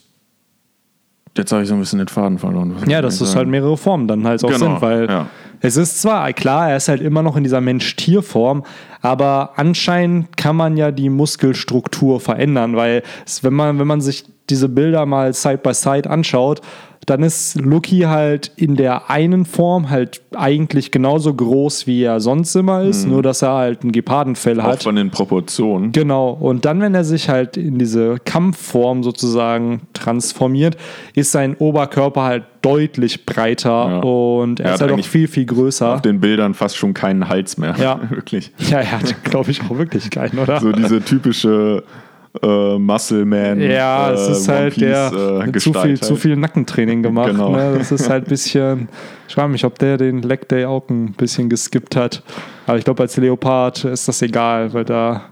jetzt 1.38 1.52
habe 1.52 1.64
ich 1.64 1.70
so 1.70 1.76
ein 1.76 1.80
bisschen 1.80 2.00
den 2.00 2.08
Faden 2.08 2.38
verloren. 2.38 2.76
Ja, 2.88 3.02
dass 3.02 3.16
es 3.16 3.30
sagen? 3.30 3.38
halt 3.38 3.48
mehrere 3.50 3.78
Formen 3.78 4.08
dann 4.08 4.26
halt 4.26 4.44
auch 4.44 4.50
Genau, 4.50 4.60
sind, 4.60 4.82
weil 4.82 5.10
ja. 5.10 5.28
es 5.62 5.78
ist 5.78 6.02
zwar 6.02 6.32
klar, 6.34 6.70
er 6.70 6.78
ist 6.78 6.88
halt 6.88 7.02
immer 7.02 7.24
noch 7.24 7.36
in 7.36 7.44
dieser 7.44 7.62
Mensch-Tier-Form, 7.62 8.64
aber 9.02 9.52
anscheinend 9.56 10.36
kann 10.38 10.56
man 10.56 10.78
ja 10.78 10.92
die 10.92 11.10
Muskelstruktur 11.10 12.20
verändern, 12.20 12.76
weil 12.76 13.04
es, 13.26 13.44
wenn 13.44 13.54
man, 13.54 13.80
wenn 13.80 13.88
man 13.88 14.02
sich 14.02 14.26
diese 14.50 14.70
Bilder 14.70 15.06
mal 15.06 15.34
Side 15.34 15.60
by 15.64 15.74
Side 15.74 16.10
anschaut, 16.10 16.62
dann 17.06 17.24
ist 17.24 17.56
Lucky 17.62 18.02
halt 18.02 18.52
in 18.58 18.76
der 18.76 19.10
einen 19.10 19.46
Form 19.46 19.90
halt 19.90 20.22
eigentlich 20.36 20.92
genauso 20.92 21.34
groß, 21.34 21.88
wie 21.88 22.04
er 22.04 22.20
sonst 22.20 22.54
immer 22.56 22.82
ist, 22.82 23.06
nur 23.08 23.24
dass 23.24 23.42
er 23.42 23.54
halt 23.54 23.86
ein 23.86 23.94
Gepardenfell 23.94 24.56
Mhm. 24.56 24.60
Auch 24.60 24.66
hat. 24.72 24.84
von 24.84 24.96
den 24.98 25.10
Proportionen. 25.10 25.94
Genau, 25.94 26.32
und 26.32 26.66
dann, 26.66 26.82
wenn 26.82 26.94
er 26.96 27.06
sich 27.06 27.30
halt 27.30 27.56
in 27.56 27.78
diese 27.80 28.18
Kampfform 28.26 29.04
sozusagen 29.04 29.84
transformiert, 29.94 30.76
ist 31.16 31.32
sein 31.32 31.56
Oberkörper 31.56 32.24
halt 32.24 32.44
deutlich 32.62 33.26
breiter 33.26 33.70
Ja. 33.90 34.00
und 34.00 34.60
er, 34.60 34.66
Er 34.66 34.74
ist 34.76 34.82
hat 34.82 34.90
halt 34.90 35.00
auch 35.00 35.06
viel, 35.06 35.30
viel 35.30 35.46
größer. 35.46 35.94
Auf 35.96 36.02
den 36.02 36.20
Bildern 36.20 36.56
fast 36.56 36.76
schon 36.76 36.94
keinen 36.94 37.30
Hals 37.30 37.58
mehr. 37.58 37.74
Ja. 37.80 38.02
Wirklich. 38.10 38.52
Ja, 38.70 38.80
er 38.80 38.92
hat, 39.00 39.24
glaube 39.24 39.52
ich, 39.52 39.62
auch 39.62 39.78
wirklich 39.78 40.10
keinen, 40.10 40.40
oder? 40.40 40.60
So 40.60 40.74
diese 40.74 41.02
typische 41.02 41.84
äh, 42.42 42.78
Muscle 42.78 43.26
Man. 43.26 43.60
ja, 43.62 44.10
äh, 44.10 44.14
es 44.14 44.28
ist 44.30 44.50
One 44.50 44.58
halt 44.58 44.74
Piece, 44.74 44.82
der 44.82 45.12
äh, 45.48 45.52
zu, 45.54 45.74
viel, 45.74 45.82
halt. 45.82 46.04
zu 46.04 46.16
viel 46.16 46.36
Nackentraining 46.36 47.04
gemacht. 47.04 47.32
Genau. 47.32 47.52
Ne? 47.56 47.76
Das 47.78 47.92
ist 47.92 48.10
halt 48.10 48.26
ein 48.26 48.30
bisschen. 48.30 48.90
Ich 49.30 49.36
frage 49.36 49.50
mich, 49.52 49.66
ob 49.66 49.78
der 49.78 49.98
den 49.98 50.22
Leg 50.22 50.48
Day 50.48 50.64
auch 50.64 50.88
ein 50.90 51.12
bisschen 51.12 51.50
geskippt 51.50 51.98
hat. 51.98 52.24
Aber 52.66 52.78
ich 52.78 52.86
glaube, 52.86 53.04
als 53.04 53.18
Leopard 53.18 53.84
ist 53.84 54.08
das 54.08 54.22
egal, 54.22 54.74
weil 54.74 54.86
da 54.86 55.26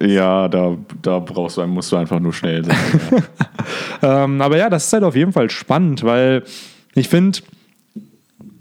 Ja, 0.00 0.46
da, 0.46 0.76
da 1.02 1.18
brauchst 1.18 1.56
du, 1.56 1.66
musst 1.66 1.90
du 1.90 1.96
einfach 1.96 2.20
nur 2.20 2.32
schnell 2.32 2.64
sein. 2.64 2.76
ja. 3.10 3.18
Ähm, 4.24 4.40
aber 4.40 4.56
ja, 4.56 4.70
das 4.70 4.86
ist 4.86 4.92
halt 4.92 5.02
auf 5.04 5.16
jeden 5.16 5.32
Fall 5.32 5.50
spannend, 5.50 6.02
weil 6.04 6.44
ich 6.94 7.08
finde, 7.08 7.40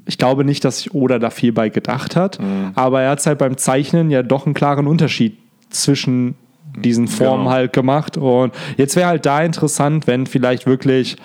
ich 0.05 0.17
glaube 0.17 0.43
nicht, 0.43 0.63
dass 0.65 0.79
sich 0.79 0.93
Oda 0.93 1.19
da 1.19 1.29
viel 1.29 1.51
bei 1.51 1.69
gedacht 1.69 2.15
hat, 2.15 2.39
aber 2.75 3.01
er 3.01 3.11
hat 3.11 3.25
halt 3.25 3.39
beim 3.39 3.57
Zeichnen 3.57 4.11
ja 4.11 4.23
doch 4.23 4.45
einen 4.45 4.53
klaren 4.53 4.87
Unterschied 4.87 5.37
zwischen 5.69 6.35
diesen 6.77 7.07
Formen 7.07 7.43
Genau. 7.43 7.51
halt 7.51 7.73
gemacht. 7.73 8.17
Und 8.17 8.53
jetzt 8.77 8.95
wäre 8.95 9.07
halt 9.07 9.25
da 9.25 9.41
interessant, 9.43 10.07
wenn 10.07 10.25
vielleicht 10.25 10.65
wirklich, 10.65 11.17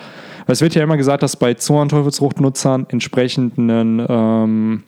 weil 0.45 0.53
es 0.53 0.61
wird 0.61 0.75
ja 0.75 0.83
immer 0.83 0.97
gesagt, 0.97 1.23
dass 1.23 1.35
bei 1.35 1.53
Zorn 1.55 1.89
Teufelsfruchtnutzern 1.89 2.87
entsprechend 2.89 3.57
einen 3.57 4.05
ähm, 4.07 4.83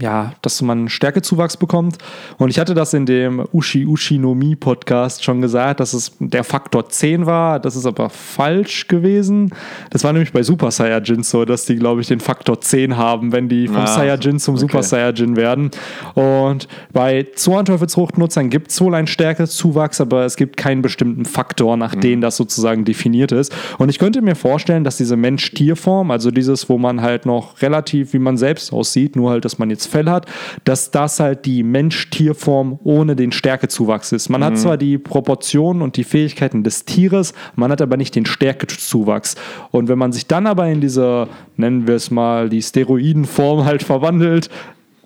ja, 0.00 0.32
dass 0.42 0.62
man 0.62 0.88
Stärkezuwachs 0.88 1.56
bekommt. 1.56 1.98
Und 2.38 2.48
ich 2.50 2.58
hatte 2.58 2.74
das 2.74 2.94
in 2.94 3.06
dem 3.06 3.46
Ushi 3.52 3.84
Ushi 3.86 4.18
no 4.18 4.34
Mi 4.34 4.56
Podcast 4.56 5.22
schon 5.24 5.40
gesagt, 5.40 5.80
dass 5.80 5.92
es 5.92 6.12
der 6.18 6.42
Faktor 6.44 6.88
10 6.88 7.26
war. 7.26 7.60
Das 7.60 7.76
ist 7.76 7.86
aber 7.86 8.08
falsch 8.10 8.88
gewesen. 8.88 9.52
Das 9.90 10.02
war 10.04 10.12
nämlich 10.12 10.32
bei 10.32 10.42
Super 10.42 10.70
Saiyajin 10.70 11.22
so, 11.22 11.44
dass 11.44 11.66
die, 11.66 11.76
glaube 11.76 12.00
ich, 12.00 12.06
den 12.08 12.20
Faktor 12.20 12.60
10 12.60 12.96
haben, 12.96 13.32
wenn 13.32 13.48
die 13.48 13.66
vom 13.68 13.76
Ah, 13.76 13.86
Saiyajin 13.86 14.38
zum 14.38 14.56
Super 14.56 14.78
okay. 14.78 14.86
Saiyajin 14.86 15.36
werden. 15.36 15.70
Und 16.14 16.66
bei 16.92 17.26
Zornteufelsfruchtnutzern 17.34 18.50
gibt 18.50 18.70
es 18.70 18.80
wohl 18.80 18.94
einen 18.94 19.06
Stärkezuwachs, 19.06 20.00
aber 20.00 20.24
es 20.24 20.36
gibt 20.36 20.56
keinen 20.56 20.82
bestimmten 20.82 21.24
Faktor, 21.24 21.76
nach 21.76 21.94
Mhm. 21.94 22.00
dem 22.00 22.20
das 22.20 22.36
sozusagen 22.36 22.84
definiert 22.84 23.32
ist. 23.32 23.52
Und 23.78 23.88
ich 23.90 23.98
könnte 23.98 24.22
mir 24.22 24.34
vorstellen, 24.34 24.84
dass 24.84 24.96
diese 24.96 25.16
Mensch-Tier-Form, 25.16 26.10
also 26.10 26.30
dieses, 26.30 26.68
wo 26.68 26.78
man 26.78 27.02
halt 27.02 27.26
noch 27.26 27.60
relativ 27.62 28.12
wie 28.12 28.18
man 28.18 28.36
selbst 28.36 28.72
aussieht, 28.72 29.16
nur 29.16 29.30
halt, 29.30 29.44
dass 29.44 29.58
man 29.58 29.68
jetzt 29.70 29.86
Fell 29.90 30.08
hat, 30.08 30.26
dass 30.64 30.90
das 30.90 31.20
halt 31.20 31.44
die 31.44 31.62
Mensch-Tier-Form 31.62 32.78
ohne 32.84 33.16
den 33.16 33.32
Stärkezuwachs 33.32 34.12
ist. 34.12 34.28
Man 34.28 34.42
hat 34.42 34.58
zwar 34.58 34.76
die 34.76 34.98
Proportionen 34.98 35.82
und 35.82 35.96
die 35.96 36.04
Fähigkeiten 36.04 36.64
des 36.64 36.84
Tieres, 36.84 37.34
man 37.56 37.70
hat 37.70 37.82
aber 37.82 37.96
nicht 37.96 38.14
den 38.14 38.26
Stärkezuwachs. 38.26 39.34
Und 39.70 39.88
wenn 39.88 39.98
man 39.98 40.12
sich 40.12 40.26
dann 40.26 40.46
aber 40.46 40.68
in 40.68 40.80
diese, 40.80 41.28
nennen 41.56 41.86
wir 41.86 41.96
es 41.96 42.10
mal, 42.10 42.48
die 42.48 42.62
Steroidenform 42.62 43.64
halt 43.64 43.82
verwandelt, 43.82 44.48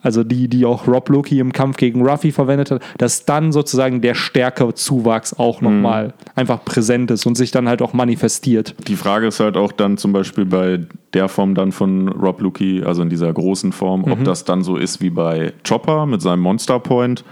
also 0.04 0.22
die, 0.22 0.46
die 0.46 0.64
auch 0.64 0.86
Rob 0.86 1.08
Loki 1.08 1.40
im 1.40 1.52
Kampf 1.52 1.76
gegen 1.78 2.06
Ruffy 2.06 2.30
verwendet 2.30 2.70
hat, 2.70 2.82
dass 2.98 3.24
dann 3.24 3.50
sozusagen 3.50 4.00
der 4.00 4.14
Stärkezuwachs 4.14 5.34
auch 5.38 5.60
nochmal 5.60 6.12
einfach 6.36 6.64
präsent 6.64 7.10
ist 7.10 7.26
und 7.26 7.34
sich 7.36 7.50
dann 7.50 7.68
halt 7.68 7.82
auch 7.82 7.92
manifestiert. 7.92 8.74
Die 8.86 8.96
Frage 8.96 9.26
ist 9.26 9.40
halt 9.40 9.56
auch 9.56 9.72
dann 9.72 9.96
zum 9.96 10.12
Beispiel 10.12 10.44
bei 10.44 10.80
der 11.12 11.28
Form 11.28 11.54
dann 11.54 11.72
von 11.72 12.08
Rob 12.08 12.40
Lucky, 12.40 12.82
also 12.84 13.02
in 13.02 13.08
dieser 13.10 13.32
großen 13.32 13.72
Form, 13.72 14.02
Mhm. 14.02 14.12
ob 14.12 14.24
das 14.24 14.44
dann 14.44 14.62
so 14.62 14.76
ist 14.76 15.00
wie 15.00 15.10
bei 15.10 15.52
Chopper 15.66 16.06
mit 16.06 16.22
seinem 16.22 16.40
Monster 16.40 16.78
Point 16.78 17.24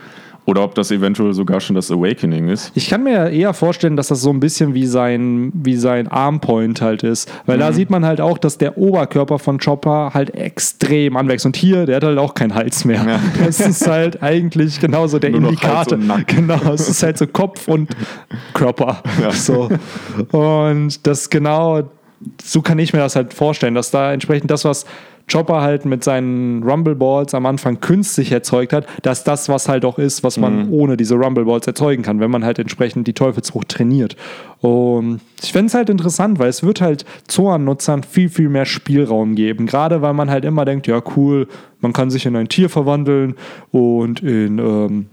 oder 0.44 0.64
ob 0.64 0.74
das 0.74 0.90
eventuell 0.90 1.32
sogar 1.34 1.60
schon 1.60 1.76
das 1.76 1.90
Awakening 1.90 2.48
ist. 2.48 2.72
Ich 2.74 2.90
kann 2.90 3.04
mir 3.04 3.30
eher 3.30 3.54
vorstellen, 3.54 3.96
dass 3.96 4.08
das 4.08 4.20
so 4.22 4.30
ein 4.30 4.40
bisschen 4.40 4.74
wie 4.74 4.86
sein, 4.86 5.52
wie 5.54 5.76
sein 5.76 6.08
Armpoint 6.08 6.80
halt 6.80 7.04
ist. 7.04 7.30
Weil 7.46 7.56
Mhm. 7.58 7.60
da 7.60 7.72
sieht 7.72 7.90
man 7.90 8.04
halt 8.04 8.20
auch, 8.20 8.38
dass 8.38 8.58
der 8.58 8.76
Oberkörper 8.76 9.38
von 9.38 9.58
Chopper 9.58 10.10
halt 10.14 10.34
extrem 10.34 11.16
anwächst. 11.16 11.46
Und 11.46 11.56
hier, 11.56 11.86
der 11.86 11.96
hat 11.96 12.04
halt 12.04 12.18
auch 12.18 12.34
keinen 12.34 12.54
Hals 12.54 12.84
mehr. 12.84 13.04
Ja. 13.06 13.20
Das 13.44 13.60
ist 13.60 13.86
halt 13.86 14.22
eigentlich 14.22 14.80
genauso 14.80 15.18
der 15.18 15.30
Nur 15.30 15.40
Indikator. 15.50 15.98
Genau, 16.26 16.72
es 16.72 16.88
ist 16.88 17.02
halt 17.02 17.18
so 17.18 17.26
Kopf 17.26 17.68
und 17.68 17.90
Körper. 18.54 19.02
So. 19.30 19.68
Und 20.36 21.06
das 21.06 21.30
genau, 21.30 21.82
so 22.42 22.62
kann 22.62 22.78
ich 22.78 22.92
mir 22.92 22.98
das 23.00 23.16
halt 23.16 23.32
vorstellen, 23.34 23.74
dass 23.74 23.90
da 23.90 24.12
entsprechend 24.12 24.50
das, 24.50 24.64
was 24.64 24.84
Chopper 25.30 25.60
halt 25.60 25.84
mit 25.84 26.02
seinen 26.02 26.64
Rumble 26.64 26.96
Balls 26.96 27.32
am 27.32 27.46
Anfang 27.46 27.80
künstlich 27.80 28.32
erzeugt 28.32 28.72
hat, 28.72 28.86
dass 29.02 29.22
das 29.22 29.48
was 29.48 29.68
halt 29.68 29.84
auch 29.84 29.98
ist, 29.98 30.24
was 30.24 30.36
man 30.36 30.66
Mhm. 30.66 30.72
ohne 30.72 30.96
diese 30.96 31.14
Rumble 31.14 31.44
Balls 31.44 31.66
erzeugen 31.66 32.02
kann, 32.02 32.18
wenn 32.18 32.30
man 32.30 32.44
halt 32.44 32.58
entsprechend 32.58 33.06
die 33.06 33.12
Teufelsfrucht 33.12 33.68
trainiert. 33.68 34.16
Und 34.60 35.20
ich 35.40 35.52
fände 35.52 35.68
es 35.68 35.74
halt 35.74 35.90
interessant, 35.90 36.38
weil 36.40 36.48
es 36.48 36.64
wird 36.64 36.80
halt 36.80 37.04
Zoan-Nutzern 37.28 38.02
viel, 38.02 38.28
viel 38.28 38.48
mehr 38.48 38.64
Spielraum 38.64 39.36
geben. 39.36 39.66
Gerade 39.66 40.02
weil 40.02 40.12
man 40.12 40.28
halt 40.28 40.44
immer 40.44 40.64
denkt, 40.64 40.88
ja 40.88 41.00
cool, 41.16 41.46
man 41.80 41.92
kann 41.92 42.10
sich 42.10 42.26
in 42.26 42.34
ein 42.34 42.48
Tier 42.48 42.68
verwandeln 42.68 43.36
und 43.70 44.20
in 44.22 44.58
ähm, 44.58 45.06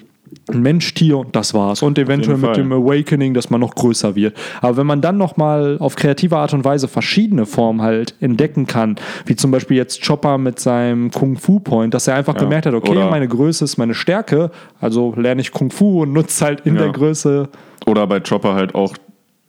ein 0.51 0.61
Mensch-Tier 0.61 1.17
und 1.17 1.35
das 1.35 1.53
war's. 1.53 1.81
Und 1.81 1.97
eventuell 1.97 2.37
mit 2.37 2.57
dem 2.57 2.71
Awakening, 2.71 3.33
dass 3.33 3.49
man 3.49 3.59
noch 3.61 3.75
größer 3.75 4.15
wird. 4.15 4.35
Aber 4.61 4.77
wenn 4.77 4.87
man 4.87 5.01
dann 5.01 5.17
nochmal 5.17 5.77
auf 5.79 5.95
kreative 5.95 6.37
Art 6.37 6.53
und 6.53 6.63
Weise 6.65 6.87
verschiedene 6.87 7.45
Formen 7.45 7.81
halt 7.81 8.15
entdecken 8.19 8.65
kann, 8.67 8.95
wie 9.25 9.35
zum 9.35 9.51
Beispiel 9.51 9.77
jetzt 9.77 10.05
Chopper 10.05 10.37
mit 10.37 10.59
seinem 10.59 11.11
Kung-Fu-Point, 11.11 11.93
dass 11.93 12.07
er 12.07 12.15
einfach 12.15 12.35
Ja. 12.35 12.41
gemerkt 12.41 12.65
hat, 12.65 12.73
okay, 12.73 12.91
Oder- 12.91 13.09
meine 13.09 13.27
Größe 13.27 13.63
ist 13.63 13.77
meine 13.77 13.93
Stärke, 13.93 14.51
also 14.79 15.13
lerne 15.17 15.41
ich 15.41 15.51
Kung-Fu 15.51 16.01
und 16.03 16.13
nutze 16.13 16.45
halt 16.45 16.61
in 16.65 16.75
Ja. 16.75 16.83
der 16.83 16.91
Größe. 16.91 17.49
Oder 17.85 18.07
bei 18.07 18.19
Chopper 18.19 18.53
halt 18.55 18.75
auch 18.75 18.95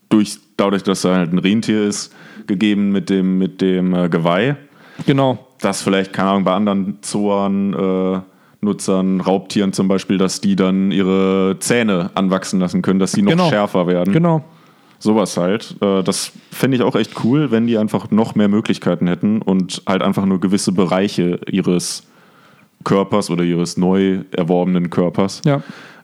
durch, 0.08 0.38
dadurch, 0.56 0.82
dass 0.82 1.04
er 1.04 1.16
halt 1.16 1.32
ein 1.32 1.38
Rentier 1.38 1.84
ist, 1.84 2.12
gegeben 2.46 2.90
mit 2.90 3.10
dem, 3.10 3.38
mit 3.38 3.60
dem 3.60 3.94
äh, 3.94 4.08
Geweih. 4.08 4.56
Genau. 5.06 5.38
Das 5.60 5.82
vielleicht, 5.82 6.12
keine 6.12 6.30
Ahnung, 6.30 6.44
bei 6.44 6.52
anderen 6.54 6.98
Zoan, 7.02 7.72
äh, 7.74 8.20
Nutzern, 8.60 9.20
Raubtieren 9.20 9.72
zum 9.72 9.88
Beispiel, 9.88 10.18
dass 10.18 10.40
die 10.40 10.54
dann 10.56 10.90
ihre 10.90 11.56
Zähne 11.60 12.10
anwachsen 12.14 12.60
lassen 12.60 12.82
können, 12.82 12.98
dass 12.98 13.12
sie 13.12 13.22
noch 13.22 13.30
Genau. 13.32 13.48
schärfer 13.48 13.86
werden. 13.86 14.12
Genau. 14.12 14.44
Sowas 14.98 15.36
halt. 15.38 15.76
Äh, 15.80 16.02
das 16.02 16.32
fände 16.50 16.76
ich 16.76 16.82
auch 16.82 16.94
echt 16.94 17.24
cool, 17.24 17.50
wenn 17.50 17.66
die 17.66 17.78
einfach 17.78 18.10
noch 18.10 18.34
mehr 18.34 18.48
Möglichkeiten 18.48 19.06
hätten 19.06 19.40
und 19.40 19.82
halt 19.88 20.02
einfach 20.02 20.26
nur 20.26 20.40
gewisse 20.40 20.72
Bereiche 20.72 21.40
ihres 21.50 22.06
Körpers 22.84 23.30
oder 23.30 23.42
ihres 23.44 23.76
neu 23.78 24.20
erworbenen 24.30 24.90
Körpers 24.90 25.40
Ja. 25.46 25.62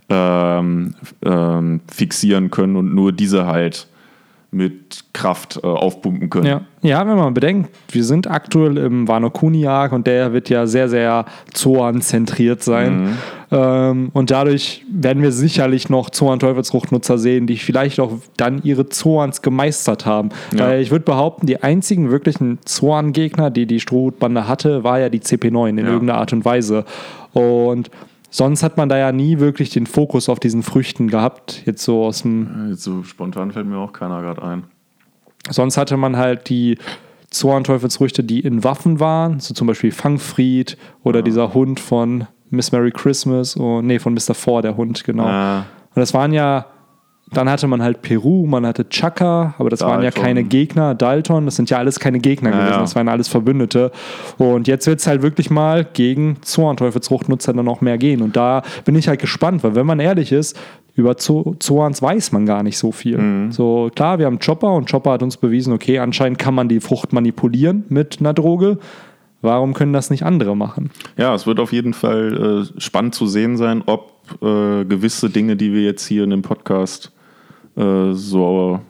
ähm, 0.08 0.94
ähm, 1.24 1.80
fixieren 1.88 2.50
können 2.50 2.76
und 2.76 2.94
nur 2.94 3.12
diese 3.12 3.46
halt 3.46 3.86
mit 4.56 5.04
Kraft 5.12 5.60
äh, 5.62 5.66
aufpumpen 5.66 6.30
können. 6.30 6.46
Ja. 6.46 6.60
ja, 6.82 7.06
wenn 7.06 7.16
man 7.16 7.34
bedenkt, 7.34 7.70
wir 7.90 8.04
sind 8.04 8.28
aktuell 8.30 8.78
im 8.78 9.06
Wano 9.06 9.30
Kuni-Arc 9.30 9.92
und 9.92 10.06
der 10.06 10.32
wird 10.32 10.48
ja 10.48 10.66
sehr, 10.66 10.88
sehr 10.88 11.26
Zoan-zentriert 11.52 12.62
sein. 12.62 13.18
Ähm, 13.52 14.10
und 14.12 14.30
dadurch 14.30 14.84
werden 14.90 15.22
wir 15.22 15.30
sicherlich 15.30 15.88
noch 15.90 16.10
Zoan-Teufelsfruchtnutzer 16.10 17.18
sehen, 17.18 17.46
die 17.46 17.58
vielleicht 17.58 18.00
auch 18.00 18.12
dann 18.36 18.62
ihre 18.64 18.88
Zoans 18.88 19.42
gemeistert 19.42 20.06
haben. 20.06 20.30
Ja. 20.52 20.66
Weil 20.66 20.80
ich 20.80 20.90
würde 20.90 21.04
behaupten, 21.04 21.46
die 21.46 21.62
einzigen 21.62 22.10
wirklichen 22.10 22.58
Zoan-Gegner, 22.64 23.50
die 23.50 23.66
die 23.66 23.80
Strohhutbande 23.80 24.48
hatte, 24.48 24.82
war 24.84 24.98
ja 24.98 25.08
die 25.10 25.20
CP9 25.20 25.68
in 25.68 25.78
Ja. 25.78 25.84
irgendeiner 25.84 26.18
Art 26.18 26.32
und 26.32 26.44
Weise. 26.44 26.84
Und 27.34 27.90
sonst 28.30 28.62
hat 28.62 28.76
man 28.76 28.88
da 28.88 28.98
ja 28.98 29.12
nie 29.12 29.38
wirklich 29.38 29.70
den 29.70 29.86
Fokus 29.86 30.28
auf 30.28 30.40
diesen 30.40 30.62
Früchten 30.62 31.08
gehabt. 31.08 31.62
Jetzt 31.66 31.82
so 31.84 32.04
aus 32.04 32.22
dem 32.22 32.70
Jetzt 32.70 32.82
so 32.82 33.02
spontan 33.02 33.52
fällt 33.52 33.66
mir 33.66 33.78
auch 33.78 33.92
keiner 33.92 34.20
gerade 34.22 34.42
ein. 34.42 34.64
Sonst 35.48 35.76
hatte 35.76 35.96
man 35.96 36.16
halt 36.16 36.48
die 36.48 36.78
Zoan-Teufelsfrüchte, 37.30 38.24
die 38.24 38.40
in 38.40 38.64
Waffen 38.64 39.00
waren, 39.00 39.40
so 39.40 39.54
zum 39.54 39.66
Beispiel 39.66 39.92
Fangfried 39.92 40.76
oder 41.02 41.22
dieser 41.22 41.54
Hund 41.54 41.80
von 41.80 42.26
Miss 42.50 42.72
Merry 42.72 42.92
Christmas, 42.92 43.56
oh, 43.56 43.82
nee, 43.82 43.98
von 43.98 44.14
Mr. 44.14 44.34
Four, 44.34 44.62
der 44.62 44.76
Hund, 44.76 45.04
genau. 45.04 45.26
Ah. 45.26 45.58
Und 45.94 46.00
das 46.00 46.14
waren 46.14 46.32
ja, 46.32 46.66
dann 47.32 47.50
hatte 47.50 47.66
man 47.66 47.82
halt 47.82 48.02
Peru, 48.02 48.46
man 48.46 48.64
hatte 48.64 48.88
Chaka, 48.88 49.54
aber 49.58 49.68
das 49.68 49.80
waren 49.80 50.02
ja 50.02 50.10
Dalton. 50.10 50.22
keine 50.22 50.44
Gegner, 50.44 50.94
Dalton, 50.94 51.44
das 51.44 51.56
sind 51.56 51.68
ja 51.70 51.78
alles 51.78 51.98
keine 51.98 52.20
Gegner 52.20 52.50
Ja, 52.50 52.58
gewesen, 52.60 52.80
das 52.80 52.94
waren 52.94 53.08
alles 53.08 53.26
Verbündete. 53.28 53.90
Und 54.38 54.68
jetzt 54.68 54.86
wird 54.86 55.00
es 55.00 55.06
halt 55.06 55.22
wirklich 55.22 55.50
mal 55.50 55.84
gegen 55.84 56.36
Zoan-Teufelsfruchtnutzer 56.42 57.52
dann 57.52 57.66
auch 57.68 57.80
mehr 57.80 57.98
gehen. 57.98 58.22
Und 58.22 58.36
da 58.36 58.62
bin 58.84 58.94
ich 58.94 59.08
halt 59.08 59.20
gespannt, 59.20 59.64
weil 59.64 59.74
wenn 59.74 59.86
man 59.86 59.98
ehrlich 59.98 60.30
ist, 60.30 60.56
über 60.94 61.16
Zo 61.18 61.56
Zoans 61.58 62.00
weiß 62.00 62.32
man 62.32 62.46
gar 62.46 62.62
nicht 62.62 62.78
so 62.78 62.92
viel. 62.92 63.18
Mhm. 63.18 63.52
So, 63.52 63.90
klar, 63.94 64.18
wir 64.18 64.26
haben 64.26 64.38
Chopper 64.38 64.72
und 64.72 64.90
Chopper 64.90 65.12
hat 65.12 65.22
uns 65.22 65.36
bewiesen, 65.36 65.72
okay, 65.72 65.98
anscheinend 65.98 66.38
kann 66.38 66.54
man 66.54 66.68
die 66.68 66.80
Frucht 66.80 67.12
manipulieren 67.12 67.84
mit 67.88 68.18
einer 68.20 68.32
Droge. 68.34 68.78
Warum 69.42 69.74
können 69.74 69.92
das 69.92 70.10
nicht 70.10 70.22
andere 70.24 70.56
machen? 70.56 70.90
Ja, 71.18 71.34
es 71.34 71.46
wird 71.46 71.60
auf 71.60 71.72
jeden 71.72 71.92
Fall 71.92 72.68
äh, 72.76 72.80
spannend 72.80 73.14
zu 73.14 73.26
sehen 73.26 73.56
sein, 73.56 73.82
ob 73.84 74.12
äh, 74.40 74.84
gewisse 74.84 75.28
Dinge, 75.28 75.56
die 75.56 75.72
wir 75.72 75.82
jetzt 75.82 76.06
hier 76.06 76.24
in 76.24 76.30
dem 76.30 76.42
Podcast 76.42 77.12
äh, 77.76 78.12
so 78.12 78.80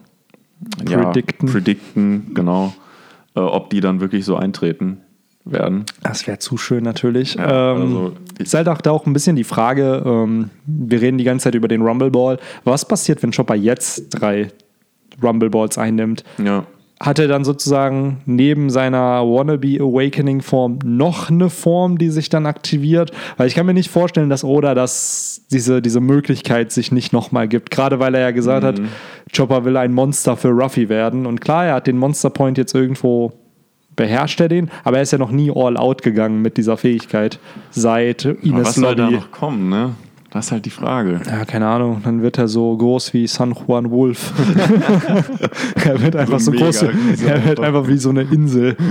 ja, 0.89 1.11
predicten 1.45 2.33
genau, 2.33 2.73
äh, 3.35 3.39
ob 3.39 3.69
die 3.69 3.79
dann 3.79 3.99
wirklich 3.99 4.25
so 4.25 4.35
eintreten 4.35 5.01
werden. 5.45 5.85
Das 6.03 6.27
wäre 6.27 6.39
zu 6.39 6.57
schön 6.57 6.83
natürlich. 6.83 7.35
Ja, 7.35 7.73
ähm, 7.75 7.81
also- 7.81 8.13
ist 8.39 8.53
halt 8.53 8.67
auch 8.67 8.81
da 8.81 8.91
auch 8.91 9.05
ein 9.05 9.13
bisschen 9.13 9.35
die 9.35 9.43
Frage, 9.43 10.03
ähm, 10.05 10.49
wir 10.65 11.01
reden 11.01 11.17
die 11.17 11.23
ganze 11.23 11.45
Zeit 11.45 11.55
über 11.55 11.67
den 11.67 11.81
Rumble 11.81 12.11
Ball. 12.11 12.39
Was 12.63 12.87
passiert, 12.87 13.23
wenn 13.23 13.31
Chopper 13.31 13.55
jetzt 13.55 14.09
drei 14.09 14.51
Rumble 15.21 15.49
Balls 15.49 15.77
einnimmt? 15.77 16.23
Ja, 16.43 16.65
Hat 16.99 17.19
er 17.19 17.27
dann 17.27 17.43
sozusagen 17.43 18.21
neben 18.25 18.69
seiner 18.71 19.21
Wannabe 19.21 19.77
Awakening 19.79 20.41
Form 20.41 20.79
noch 20.83 21.29
eine 21.29 21.49
Form, 21.49 21.97
die 21.99 22.09
sich 22.09 22.29
dann 22.29 22.45
aktiviert? 22.47 23.11
Weil 23.37 23.47
ich 23.47 23.55
kann 23.55 23.67
mir 23.67 23.75
nicht 23.75 23.91
vorstellen, 23.91 24.29
dass 24.29 24.43
Oda 24.43 24.73
das, 24.73 25.41
diese, 25.51 25.81
diese 25.81 25.99
Möglichkeit 25.99 26.71
sich 26.71 26.91
nicht 26.91 27.13
nochmal 27.13 27.47
gibt. 27.47 27.69
Gerade 27.69 27.99
weil 27.99 28.15
er 28.15 28.21
ja 28.21 28.31
gesagt 28.31 28.63
hat, 28.63 28.81
Chopper 29.35 29.63
will 29.63 29.77
ein 29.77 29.93
Monster 29.93 30.35
für 30.37 30.49
Ruffy 30.49 30.89
werden. 30.89 31.27
Und 31.27 31.39
klar, 31.39 31.67
er 31.67 31.75
hat 31.75 31.87
den 31.87 31.97
Monster 31.97 32.31
Point 32.31 32.57
jetzt 32.57 32.73
irgendwo 32.73 33.31
beherrscht 33.97 34.39
er 34.39 34.47
den, 34.47 34.69
aber 34.85 34.97
er 34.97 35.03
ist 35.03 35.11
ja 35.11 35.17
noch 35.17 35.31
nie 35.31 35.51
all 35.53 35.75
out 35.75 36.03
gegangen 36.03 36.41
mit 36.41 36.55
dieser 36.55 36.77
Fähigkeit 36.77 37.39
seit 37.71 38.25
aber 38.25 38.37
Ines 38.43 38.67
was 38.67 38.75
soll 38.75 38.95
da 38.95 39.05
Lobby. 39.05 39.15
noch 39.15 39.31
kommen, 39.31 39.69
ne? 39.69 39.95
Das 40.37 40.45
ist 40.45 40.51
halt 40.51 40.65
die 40.65 40.69
Frage. 40.69 41.19
Ja, 41.25 41.45
keine 41.45 41.65
Ahnung, 41.65 42.01
dann 42.03 42.21
wird 42.21 42.37
er 42.37 42.47
so 42.47 42.77
groß 42.77 43.11
wie 43.15 43.25
San 43.25 43.55
Juan 43.55 43.89
Wolf. 43.89 44.33
er 45.83 45.99
wird 45.99 46.15
einfach 46.15 46.39
so, 46.39 46.51
mega 46.51 46.65
groß, 46.65 46.83
er 46.83 47.45
wird 47.45 47.59
einfach. 47.59 47.87
wie 47.87 47.97
so 47.97 48.09
eine 48.09 48.21
Insel. 48.21 48.77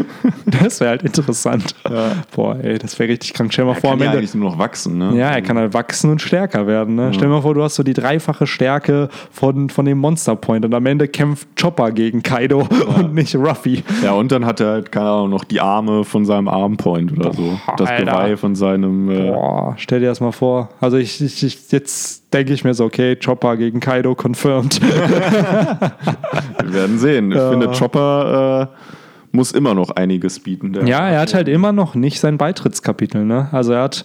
Das 0.47 0.81
wäre 0.81 0.91
halt 0.91 1.03
interessant. 1.03 1.75
Boah, 2.35 2.57
ey, 2.63 2.79
das 2.79 2.99
wäre 2.99 3.11
richtig 3.11 3.35
krank. 3.35 3.53
Stell 3.53 3.65
dir 3.65 3.71
mal 3.71 3.77
Er 3.77 3.81
vor, 3.81 3.91
kann 3.91 3.99
am 3.99 4.05
ja 4.05 4.07
Ende. 4.07 4.19
eigentlich 4.19 4.35
nur 4.35 4.51
noch 4.51 4.59
wachsen, 4.59 4.97
ne? 4.97 5.17
Ja, 5.17 5.31
er 5.31 5.43
kann 5.43 5.59
halt 5.59 5.75
wachsen 5.75 6.11
und 6.11 6.23
stärker 6.23 6.67
werden. 6.67 6.95
Ne? 6.95 7.11
Stell 7.13 7.29
dir 7.29 7.35
mal 7.35 7.43
vor, 7.43 7.55
du 7.55 7.63
hast 7.63 7.75
so 7.75 7.83
die 7.83 7.93
dreifache 7.93 8.47
Stärke 8.47 9.09
von, 9.33 9.69
von 9.71 9.85
dem 9.85 9.99
Monster 9.99 10.37
Point 10.37 10.65
und 10.65 10.73
am 10.73 10.87
Ende 10.87 11.09
kämpft 11.09 11.49
Chopper 11.61 11.91
gegen 11.91 12.23
Kaido 12.23 12.61
und 12.97 13.15
nicht 13.15 13.35
Ruffy. 13.35 13.83
Ja, 14.05 14.13
und 14.13 14.31
dann 14.33 14.47
hat 14.47 14.61
er 14.61 14.69
halt, 14.69 14.93
keine 14.93 15.09
Ahnung, 15.09 15.31
noch 15.31 15.45
die 15.45 15.61
Arme 15.61 16.05
von 16.05 16.25
seinem 16.25 16.49
Armpoint 16.49 17.13
oder 17.13 17.33
so. 17.33 17.59
Das 17.77 17.91
Alter. 17.91 18.05
Geweih 18.05 18.37
von 18.37 18.55
seinem. 18.55 19.11
Äh, 19.11 19.31
Boah, 19.31 19.75
stell 19.79 20.01
dir 20.01 20.07
das 20.07 20.21
mal 20.21 20.33
vor. 20.33 20.71
Also 20.81 20.97
ich, 20.97 21.21
ich, 21.21 21.36
ich 21.43 21.71
jetzt 21.71 22.33
denke 22.33 22.53
ich 22.53 22.65
mir 22.65 22.75
so, 22.75 22.85
okay, 22.85 23.17
Chopper 23.17 23.57
gegen 23.57 23.81
Kaido 23.81 24.15
confirmed. 24.15 24.81
wir 24.83 26.73
werden 26.73 26.99
sehen. 26.99 27.33
Ich 27.33 27.39
finde, 27.39 27.71
Chopper 27.73 28.71
äh, 28.73 29.37
muss 29.37 29.53
immer 29.53 29.75
noch 29.75 29.91
einiges 29.91 30.41
bieten. 30.41 30.87
Ja, 30.87 31.09
er 31.09 31.21
hat 31.21 31.35
halt 31.35 31.49
immer 31.49 31.73
noch 31.73 31.95
nicht 31.95 32.21
sein 32.21 32.39
Beitrittskapitel. 32.39 33.25
Ne? 33.25 33.49
Also 33.53 33.73
er 33.73 33.83
hat, 33.83 34.05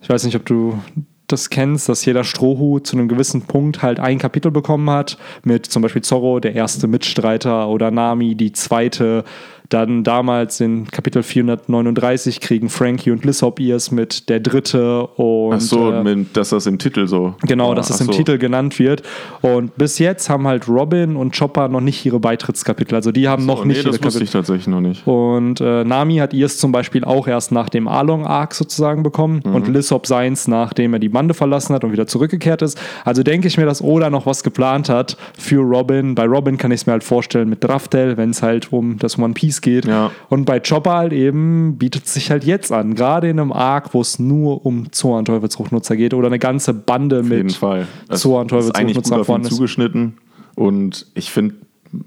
ich 0.00 0.08
weiß 0.08 0.24
nicht, 0.24 0.36
ob 0.36 0.46
du 0.46 0.78
das 1.26 1.50
kennst, 1.50 1.88
dass 1.88 2.04
jeder 2.04 2.24
Strohhut 2.24 2.86
zu 2.86 2.96
einem 2.96 3.08
gewissen 3.08 3.42
Punkt 3.42 3.82
halt 3.82 4.00
ein 4.00 4.18
Kapitel 4.18 4.50
bekommen 4.50 4.90
hat, 4.90 5.16
mit 5.44 5.66
zum 5.66 5.82
Beispiel 5.82 6.02
Zorro, 6.02 6.40
der 6.40 6.54
erste 6.54 6.86
Mitstreiter, 6.88 7.68
oder 7.68 7.90
Nami, 7.90 8.34
die 8.34 8.52
zweite. 8.52 9.24
Dann 9.70 10.04
damals 10.04 10.60
in 10.60 10.86
Kapitel 10.90 11.22
439 11.22 12.40
kriegen 12.40 12.68
Frankie 12.68 13.10
und 13.10 13.24
Lissop 13.24 13.60
ihrs 13.60 13.90
mit 13.90 14.28
der 14.28 14.40
dritte 14.40 15.06
und 15.06 15.54
Ach 15.54 15.60
so, 15.60 15.92
äh, 15.92 16.02
mit, 16.02 16.36
dass 16.36 16.50
das 16.50 16.66
im 16.66 16.78
Titel 16.78 17.06
so. 17.06 17.34
Genau, 17.42 17.72
Ah, 17.72 17.74
dass 17.74 17.88
es 17.90 17.96
ach 17.96 18.00
im 18.00 18.06
so. 18.08 18.12
Titel 18.12 18.36
genannt 18.38 18.78
wird. 18.78 19.02
Und 19.42 19.76
bis 19.76 19.98
jetzt 19.98 20.28
haben 20.28 20.46
halt 20.46 20.68
Robin 20.68 21.16
und 21.16 21.36
Chopper 21.38 21.68
noch 21.68 21.80
nicht 21.80 22.04
ihre 22.04 22.18
Beitrittskapitel. 22.20 22.94
Also 22.96 23.12
die 23.12 23.28
haben 23.28 23.46
noch 23.46 23.62
Oh, 23.62 23.64
nicht 23.64 23.76
nee, 23.78 23.82
ihre 23.82 23.90
das 23.90 24.04
wusste 24.04 24.08
Kapitel. 24.18 24.22
ich 24.24 24.30
tatsächlich 24.32 24.66
noch 24.66 24.80
nicht. 24.80 25.06
Und 25.06 25.60
äh, 25.60 25.84
Nami 25.84 26.16
hat 26.16 26.32
ihrs 26.34 26.58
zum 26.58 26.72
Beispiel 26.72 27.04
auch 27.04 27.28
erst 27.28 27.52
nach 27.52 27.68
dem 27.68 27.86
Along-Arc 27.88 28.54
sozusagen 28.54 29.02
bekommen 29.02 29.40
Mhm. 29.44 29.54
und 29.54 29.68
Lissop 29.68 30.06
seins, 30.06 30.48
nachdem 30.48 30.92
er 30.94 30.98
die 30.98 31.08
Bande 31.08 31.32
verlassen 31.34 31.74
hat 31.74 31.84
und 31.84 31.92
wieder 31.92 32.06
zurückgekehrt 32.06 32.62
ist. 32.62 32.76
Also 33.04 33.22
denke 33.22 33.46
ich 33.46 33.56
mir, 33.56 33.66
dass 33.66 33.82
Oda 33.82 34.10
noch 34.10 34.26
was 34.26 34.42
geplant 34.42 34.88
hat 34.88 35.16
für 35.38 35.60
Robin. 35.60 36.14
Bei 36.14 36.24
Robin 36.26 36.58
kann 36.58 36.72
ich 36.72 36.80
es 36.80 36.86
mir 36.86 36.92
halt 36.92 37.04
vorstellen 37.04 37.48
mit 37.48 37.62
Draftel, 37.62 38.16
wenn 38.16 38.30
es 38.30 38.42
halt 38.42 38.72
um 38.72 38.98
das 38.98 39.18
One 39.18 39.34
Piece 39.34 39.59
geht. 39.60 39.84
Ja. 39.84 40.10
Und 40.28 40.44
bei 40.44 40.60
Chopper 40.60 40.92
halt 40.92 41.12
eben 41.12 41.78
bietet 41.78 42.06
es 42.06 42.14
sich 42.14 42.30
halt 42.30 42.44
jetzt 42.44 42.72
an. 42.72 42.94
Gerade 42.94 43.28
in 43.28 43.38
einem 43.38 43.52
Arc, 43.52 43.94
wo 43.94 44.00
es 44.00 44.18
nur 44.18 44.64
um 44.64 44.92
Zoan 44.92 45.24
Teufelsfruchtnutzer 45.24 45.96
geht 45.96 46.14
oder 46.14 46.26
eine 46.26 46.38
ganze 46.38 46.74
Bande 46.74 47.20
Auf 47.20 47.30
jeden 47.30 47.46
mit 47.46 47.52
Zoan 48.16 48.48
ihn 48.48 49.24
vorne 49.24 49.44
ist. 49.44 49.54
zugeschnitten. 49.54 50.18
Und 50.54 51.06
ich 51.14 51.30
finde, 51.30 51.54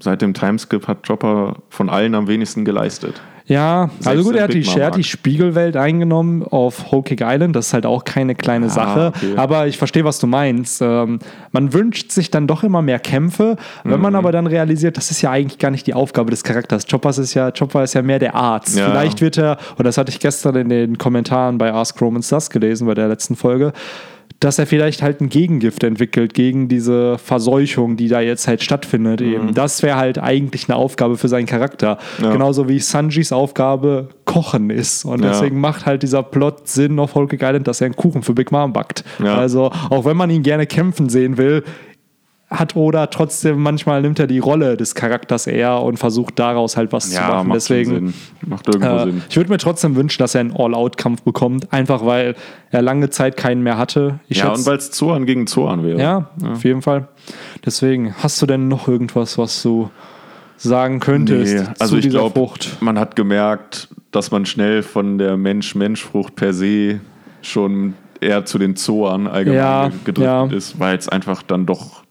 seit 0.00 0.22
dem 0.22 0.34
Timeskip 0.34 0.86
hat 0.88 1.06
Chopper 1.06 1.56
von 1.68 1.88
allen 1.88 2.14
am 2.14 2.28
wenigsten 2.28 2.64
geleistet. 2.64 3.20
Ja, 3.46 3.90
also 3.98 4.00
Selbst 4.00 4.24
gut, 4.24 4.36
er 4.36 4.42
hat, 4.44 4.54
die, 4.54 4.64
er 4.80 4.86
hat 4.86 4.96
die. 4.96 5.04
Spiegelwelt 5.04 5.76
eingenommen 5.76 6.42
auf 6.44 6.90
Whole 6.90 7.02
Cake 7.02 7.22
Island. 7.26 7.54
Das 7.54 7.66
ist 7.66 7.74
halt 7.74 7.84
auch 7.84 8.04
keine 8.04 8.34
kleine 8.34 8.70
Sache. 8.70 9.12
okay. 9.14 9.34
Aber 9.36 9.66
ich 9.66 9.76
verstehe, 9.76 10.02
was 10.04 10.18
du 10.18 10.26
meinst. 10.26 10.80
Ähm, 10.80 11.18
man 11.52 11.74
wünscht 11.74 12.10
sich 12.10 12.30
dann 12.30 12.46
doch 12.46 12.62
immer 12.62 12.80
mehr 12.80 12.98
Kämpfe. 12.98 13.56
Wenn 13.82 13.96
Mhm. 13.96 14.00
man 14.02 14.14
aber 14.14 14.32
dann 14.32 14.46
realisiert, 14.46 14.96
das 14.96 15.10
ist 15.10 15.20
ja 15.20 15.30
eigentlich 15.30 15.58
gar 15.58 15.70
nicht 15.70 15.86
die 15.86 15.92
Aufgabe 15.92 16.30
des 16.30 16.42
Charakters. 16.42 16.86
Choppers 16.90 17.18
ist 17.18 17.34
ja, 17.34 17.50
Chopper 17.50 17.84
ist 17.84 17.92
ja 17.92 18.00
mehr 18.00 18.18
der 18.18 18.34
Arzt. 18.34 18.78
Ja. 18.78 18.88
Vielleicht 18.90 19.20
wird 19.20 19.36
er, 19.36 19.58
und 19.76 19.84
das 19.84 19.98
hatte 19.98 20.10
ich 20.10 20.20
gestern 20.20 20.56
in 20.56 20.68
den 20.70 20.96
Kommentaren 20.96 21.58
bei 21.58 21.70
Ask 21.70 22.00
Romans 22.00 22.28
das 22.28 22.48
gelesen, 22.48 22.86
bei 22.86 22.94
der 22.94 23.08
letzten 23.08 23.36
Folge, 23.36 23.74
dass 24.44 24.58
er 24.58 24.66
vielleicht 24.66 25.00
halt 25.02 25.22
ein 25.22 25.30
Gegengift 25.30 25.82
entwickelt 25.84 26.34
gegen 26.34 26.68
diese 26.68 27.16
Verseuchung, 27.16 27.96
die 27.96 28.08
da 28.08 28.20
jetzt 28.20 28.46
halt 28.46 28.62
stattfindet. 28.62 29.22
Eben. 29.22 29.54
Das 29.54 29.82
wäre 29.82 29.96
halt 29.96 30.18
eigentlich 30.18 30.68
eine 30.68 30.76
Aufgabe 30.76 31.16
für 31.16 31.28
seinen 31.28 31.46
Charakter. 31.46 31.96
Ja. 32.20 32.30
Genauso 32.30 32.68
wie 32.68 32.78
Sanjis 32.78 33.32
Aufgabe 33.32 34.08
Kochen 34.26 34.68
ist. 34.68 35.06
Und 35.06 35.22
Ja. 35.22 35.30
deswegen 35.30 35.60
macht 35.60 35.86
halt 35.86 36.02
dieser 36.02 36.22
Plot 36.22 36.68
Sinn 36.68 36.98
auf 36.98 37.14
Cake 37.14 37.36
Island, 37.42 37.66
dass 37.66 37.80
er 37.80 37.86
einen 37.86 37.96
Kuchen 37.96 38.22
für 38.22 38.34
Big 38.34 38.52
Mom 38.52 38.74
backt. 38.74 39.02
Ja. 39.22 39.36
Also 39.36 39.70
auch 39.88 40.04
wenn 40.04 40.16
man 40.16 40.28
ihn 40.28 40.42
gerne 40.42 40.66
kämpfen 40.66 41.08
sehen 41.08 41.38
will, 41.38 41.64
hat 42.50 42.76
Oda 42.76 43.06
trotzdem, 43.08 43.58
manchmal 43.60 44.02
nimmt 44.02 44.18
er 44.20 44.26
die 44.26 44.38
Rolle 44.38 44.76
des 44.76 44.94
Charakters 44.94 45.46
eher 45.46 45.80
und 45.80 45.96
versucht 45.98 46.38
daraus 46.38 46.76
halt 46.76 46.92
was 46.92 47.08
zu 47.10 47.16
Ja, 47.16 47.28
machen. 47.28 47.48
macht 47.48 47.56
Deswegen. 47.56 48.14
Macht 48.46 48.68
irgendwo 48.68 48.94
äh, 48.96 49.04
Sinn. 49.04 49.22
ich 49.28 49.36
würde 49.36 49.50
mir 49.50 49.58
trotzdem 49.58 49.96
wünschen, 49.96 50.18
dass 50.22 50.34
er 50.34 50.40
einen 50.42 50.54
All-Out-Kampf 50.54 51.22
bekommt, 51.22 51.72
einfach 51.72 52.04
weil 52.06 52.36
er 52.70 52.82
lange 52.82 53.10
Zeit 53.10 53.36
keinen 53.36 53.62
mehr 53.62 53.76
hatte. 53.78 54.20
Ich 54.28 54.38
Ja, 54.38 54.52
und 54.52 54.64
weil 54.66 54.76
es 54.76 54.90
Zoan 54.92 55.26
gegen 55.26 55.46
Zoan 55.46 55.82
wäre. 55.84 55.98
ja, 55.98 56.30
auf 56.52 56.62
jeden 56.64 56.82
Fall. 56.82 57.08
Deswegen, 57.64 58.14
hast 58.22 58.40
du 58.40 58.46
denn 58.46 58.68
noch 58.68 58.86
irgendwas, 58.88 59.36
was 59.38 59.60
du 59.62 59.90
sagen 60.56 61.00
könntest 61.00 61.54
Nee, 61.54 61.64
also 61.80 61.92
zu 61.94 61.96
ich 61.96 62.02
dieser 62.04 62.18
glaube, 62.18 62.34
Frucht? 62.38 62.76
man 62.80 62.98
hat 62.98 63.16
gemerkt, 63.16 63.88
dass 64.12 64.30
man 64.30 64.46
schnell 64.46 64.82
von 64.82 65.18
der 65.18 65.36
Mensch-Mensch-Frucht 65.36 66.36
per 66.36 66.52
se 66.52 67.00
schon 67.42 67.94
eher 68.20 68.44
zu 68.44 68.58
den 68.58 68.76
Zoan 68.76 69.26
allgemein 69.26 69.58
Ja, 69.58 69.90
gedrückt 70.04 70.26
ja. 70.26 70.44
ist, 70.46 70.78
weil 70.78 70.96
es 70.96 71.08
einfach 71.08 71.42
dann 71.42 71.66
doch 71.66 72.03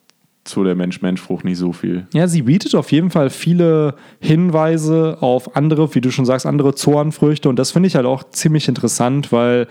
zu 0.43 0.63
der 0.63 0.75
Mensch-Mensch-Frucht 0.75 1.45
nicht 1.45 1.58
so 1.58 1.71
viel. 1.71 2.08
Ja, 2.13 2.27
sie 2.27 2.41
bietet 2.41 2.75
auf 2.75 2.91
jeden 2.91 3.10
Fall 3.12 3.29
viele 3.29 3.95
Hinweise 4.19 5.17
auf 5.21 5.56
andere, 5.56 5.93
wie 5.95 6.01
du 6.01 6.12
schon 6.12 6.25
sagst, 6.25 6.45
andere 6.45 6.75
Zoanfrüchte. 6.75 7.47
Und 7.47 7.58
das 7.58 7.71
finde 7.71 7.88
ich 7.88 7.95
halt 7.95 8.06
auch 8.06 8.23
ziemlich 8.29 8.67
interessant, 8.67 9.32
weil 9.32 9.67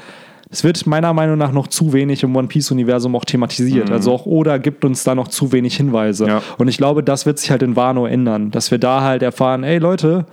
es 0.50 0.64
wird 0.64 0.86
meiner 0.86 1.12
Meinung 1.14 1.38
nach 1.38 1.52
noch 1.52 1.66
zu 1.66 1.92
wenig 1.92 2.22
im 2.22 2.36
One 2.36 2.48
Piece-Universum 2.48 3.16
auch 3.16 3.24
thematisiert. 3.24 3.90
Also 3.90 4.12
auch 4.12 4.26
Oda 4.26 4.58
gibt 4.58 4.84
uns 4.84 5.02
da 5.04 5.14
noch 5.14 5.28
zu 5.28 5.52
wenig 5.52 5.76
Hinweise. 5.76 6.24
Mhm. 6.24 6.30
Ja. 6.30 6.42
Und 6.58 6.68
ich 6.68 6.76
glaube, 6.76 7.02
das 7.02 7.26
wird 7.26 7.38
sich 7.38 7.50
halt 7.50 7.62
in 7.62 7.76
Wano 7.76 8.06
ändern, 8.06 8.50
dass 8.50 8.70
wir 8.70 8.78
da 8.78 9.02
halt 9.02 9.22
erfahren, 9.22 9.64
ey 9.64 9.78
Leute, 9.78 10.26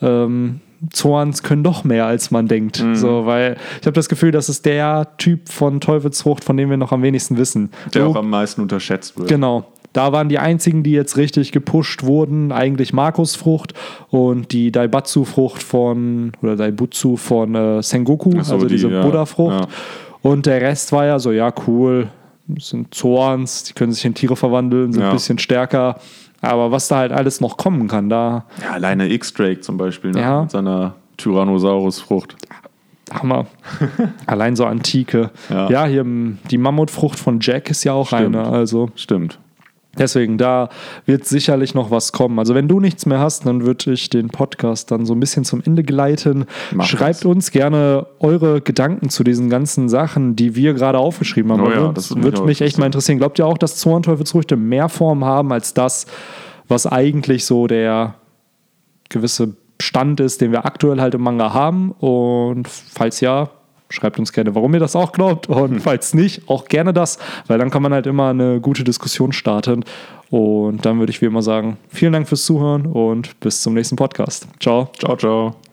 ähm, 0.00 0.60
Zoans 0.92 1.42
können 1.42 1.64
doch 1.64 1.84
mehr, 1.84 2.06
als 2.06 2.30
man 2.30 2.46
denkt. 2.48 2.82
Mhm. 2.82 2.94
So, 2.94 3.26
weil 3.26 3.56
ich 3.80 3.86
habe 3.86 3.94
das 3.94 4.08
Gefühl, 4.08 4.30
das 4.30 4.48
ist 4.48 4.64
der 4.66 5.08
Typ 5.18 5.48
von 5.48 5.80
Teufelsfrucht, 5.80 6.44
von 6.44 6.56
dem 6.56 6.70
wir 6.70 6.76
noch 6.76 6.92
am 6.92 7.02
wenigsten 7.02 7.36
wissen. 7.36 7.70
Der 7.94 8.02
So- 8.04 8.08
auch 8.10 8.16
am 8.16 8.30
meisten 8.30 8.60
unterschätzt 8.62 9.18
wird. 9.18 9.28
Genau. 9.28 9.64
Da 9.94 10.12
waren 10.12 10.28
die 10.28 10.38
einzigen, 10.38 10.82
die 10.82 10.92
jetzt 10.92 11.16
richtig 11.16 11.50
gepusht 11.50 12.02
wurden, 12.04 12.52
eigentlich 12.52 12.92
Markusfrucht 12.92 13.72
und 14.10 14.52
die 14.52 14.70
Daibatsu-Frucht 14.70 15.62
von, 15.62 16.32
oder 16.42 16.56
Daibutsu 16.56 17.16
von 17.16 17.54
äh, 17.54 17.82
Sengoku, 17.82 18.30
so, 18.42 18.54
also 18.54 18.58
die, 18.66 18.74
diese 18.74 18.90
ja, 18.90 19.02
Buddha-Frucht. 19.02 19.60
ja. 19.60 19.66
Und 20.20 20.46
der 20.46 20.60
Rest 20.60 20.92
war 20.92 21.06
ja 21.06 21.18
so, 21.18 21.32
ja, 21.32 21.52
cool, 21.66 22.08
das 22.46 22.68
sind 22.68 22.94
Zoans, 22.94 23.64
die 23.64 23.72
können 23.72 23.92
sich 23.92 24.04
in 24.04 24.14
Tiere 24.14 24.36
verwandeln, 24.36 24.92
sind 24.92 25.02
Ja. 25.02 25.08
ein 25.08 25.14
bisschen 25.16 25.38
stärker. 25.38 25.98
Aber 26.40 26.70
was 26.70 26.88
da 26.88 26.98
halt 26.98 27.12
alles 27.12 27.40
noch 27.40 27.56
kommen 27.56 27.88
kann, 27.88 28.08
da 28.08 28.44
Ja, 28.62 28.72
alleine 28.72 29.08
X-Drake 29.10 29.60
zum 29.60 29.76
Beispiel, 29.76 30.12
ne? 30.12 30.20
Ja. 30.20 30.42
mit 30.42 30.50
seiner 30.50 30.94
Tyrannosaurus-Frucht. 31.16 32.36
Hammer. 33.12 33.46
Allein 34.26 34.54
so 34.54 34.66
antike. 34.66 35.30
Ja, 35.48 35.68
Ja. 35.70 35.84
hier 35.86 36.04
die 36.04 36.58
Mammutfrucht 36.58 37.18
von 37.18 37.38
Jack 37.40 37.70
ist 37.70 37.82
ja 37.84 37.92
auch 37.94 38.08
Stimmt. 38.08 38.36
eine. 38.36 38.46
Also 38.46 38.90
Stimmt. 38.94 39.38
Deswegen, 39.98 40.38
da 40.38 40.68
wird 41.06 41.24
sicherlich 41.24 41.74
noch 41.74 41.90
was 41.90 42.12
kommen. 42.12 42.38
Also 42.38 42.54
wenn 42.54 42.68
du 42.68 42.80
nichts 42.80 43.06
mehr 43.06 43.18
hast, 43.18 43.46
dann 43.46 43.64
würde 43.64 43.92
ich 43.92 44.10
den 44.10 44.28
Podcast 44.28 44.90
dann 44.90 45.06
so 45.06 45.14
ein 45.14 45.20
bisschen 45.20 45.44
zum 45.44 45.62
Ende 45.64 45.82
gleiten. 45.82 46.46
Mach 46.72 46.86
Schreibt 46.86 47.20
das. 47.20 47.24
uns 47.24 47.50
gerne 47.50 48.06
eure 48.20 48.60
Gedanken 48.60 49.10
zu 49.10 49.24
diesen 49.24 49.50
ganzen 49.50 49.88
Sachen, 49.88 50.36
die 50.36 50.54
wir 50.54 50.74
gerade 50.74 50.98
aufgeschrieben 50.98 51.52
haben. 51.52 51.62
Oh 51.62 51.70
ja, 51.70 51.92
das 51.92 52.14
würde 52.16 52.42
mich 52.42 52.60
echt 52.60 52.78
mal 52.78 52.86
interessieren. 52.86 53.18
Glaubt 53.18 53.38
ihr 53.38 53.46
auch, 53.46 53.58
dass 53.58 53.76
Zornteufelsfrüchte 53.76 54.56
mehr 54.56 54.88
Formen 54.88 55.24
haben 55.24 55.52
als 55.52 55.74
das, 55.74 56.06
was 56.68 56.86
eigentlich 56.86 57.44
so 57.44 57.66
der 57.66 58.14
gewisse 59.08 59.56
Stand 59.80 60.20
ist, 60.20 60.40
den 60.40 60.52
wir 60.52 60.66
aktuell 60.66 61.00
halt 61.00 61.14
im 61.14 61.22
Manga 61.22 61.52
haben? 61.52 61.92
Und 61.92 62.68
falls 62.68 63.20
ja, 63.20 63.50
schreibt 63.90 64.18
uns 64.18 64.32
gerne, 64.32 64.54
warum 64.54 64.74
ihr 64.74 64.80
das 64.80 64.96
auch 64.96 65.12
glaubt. 65.12 65.48
Und 65.48 65.70
Hm. 65.70 65.80
falls 65.80 66.14
nicht, 66.14 66.48
auch 66.48 66.66
gerne 66.66 66.92
das, 66.92 67.18
weil 67.46 67.58
dann 67.58 67.70
kann 67.70 67.82
man 67.82 67.92
halt 67.92 68.06
immer 68.06 68.30
eine 68.30 68.60
gute 68.60 68.84
Diskussion 68.84 69.32
starten. 69.32 69.84
Und 70.30 70.84
dann 70.84 70.98
würde 70.98 71.10
ich 71.10 71.22
wie 71.22 71.26
immer 71.26 71.42
sagen, 71.42 71.78
vielen 71.88 72.12
Dank 72.12 72.28
fürs 72.28 72.44
Zuhören 72.44 72.86
und 72.86 73.38
bis 73.40 73.62
zum 73.62 73.74
nächsten 73.74 73.96
Podcast. 73.96 74.46
Ciao. 74.60 74.90
Ciao, 74.98 75.16
ciao. 75.16 75.67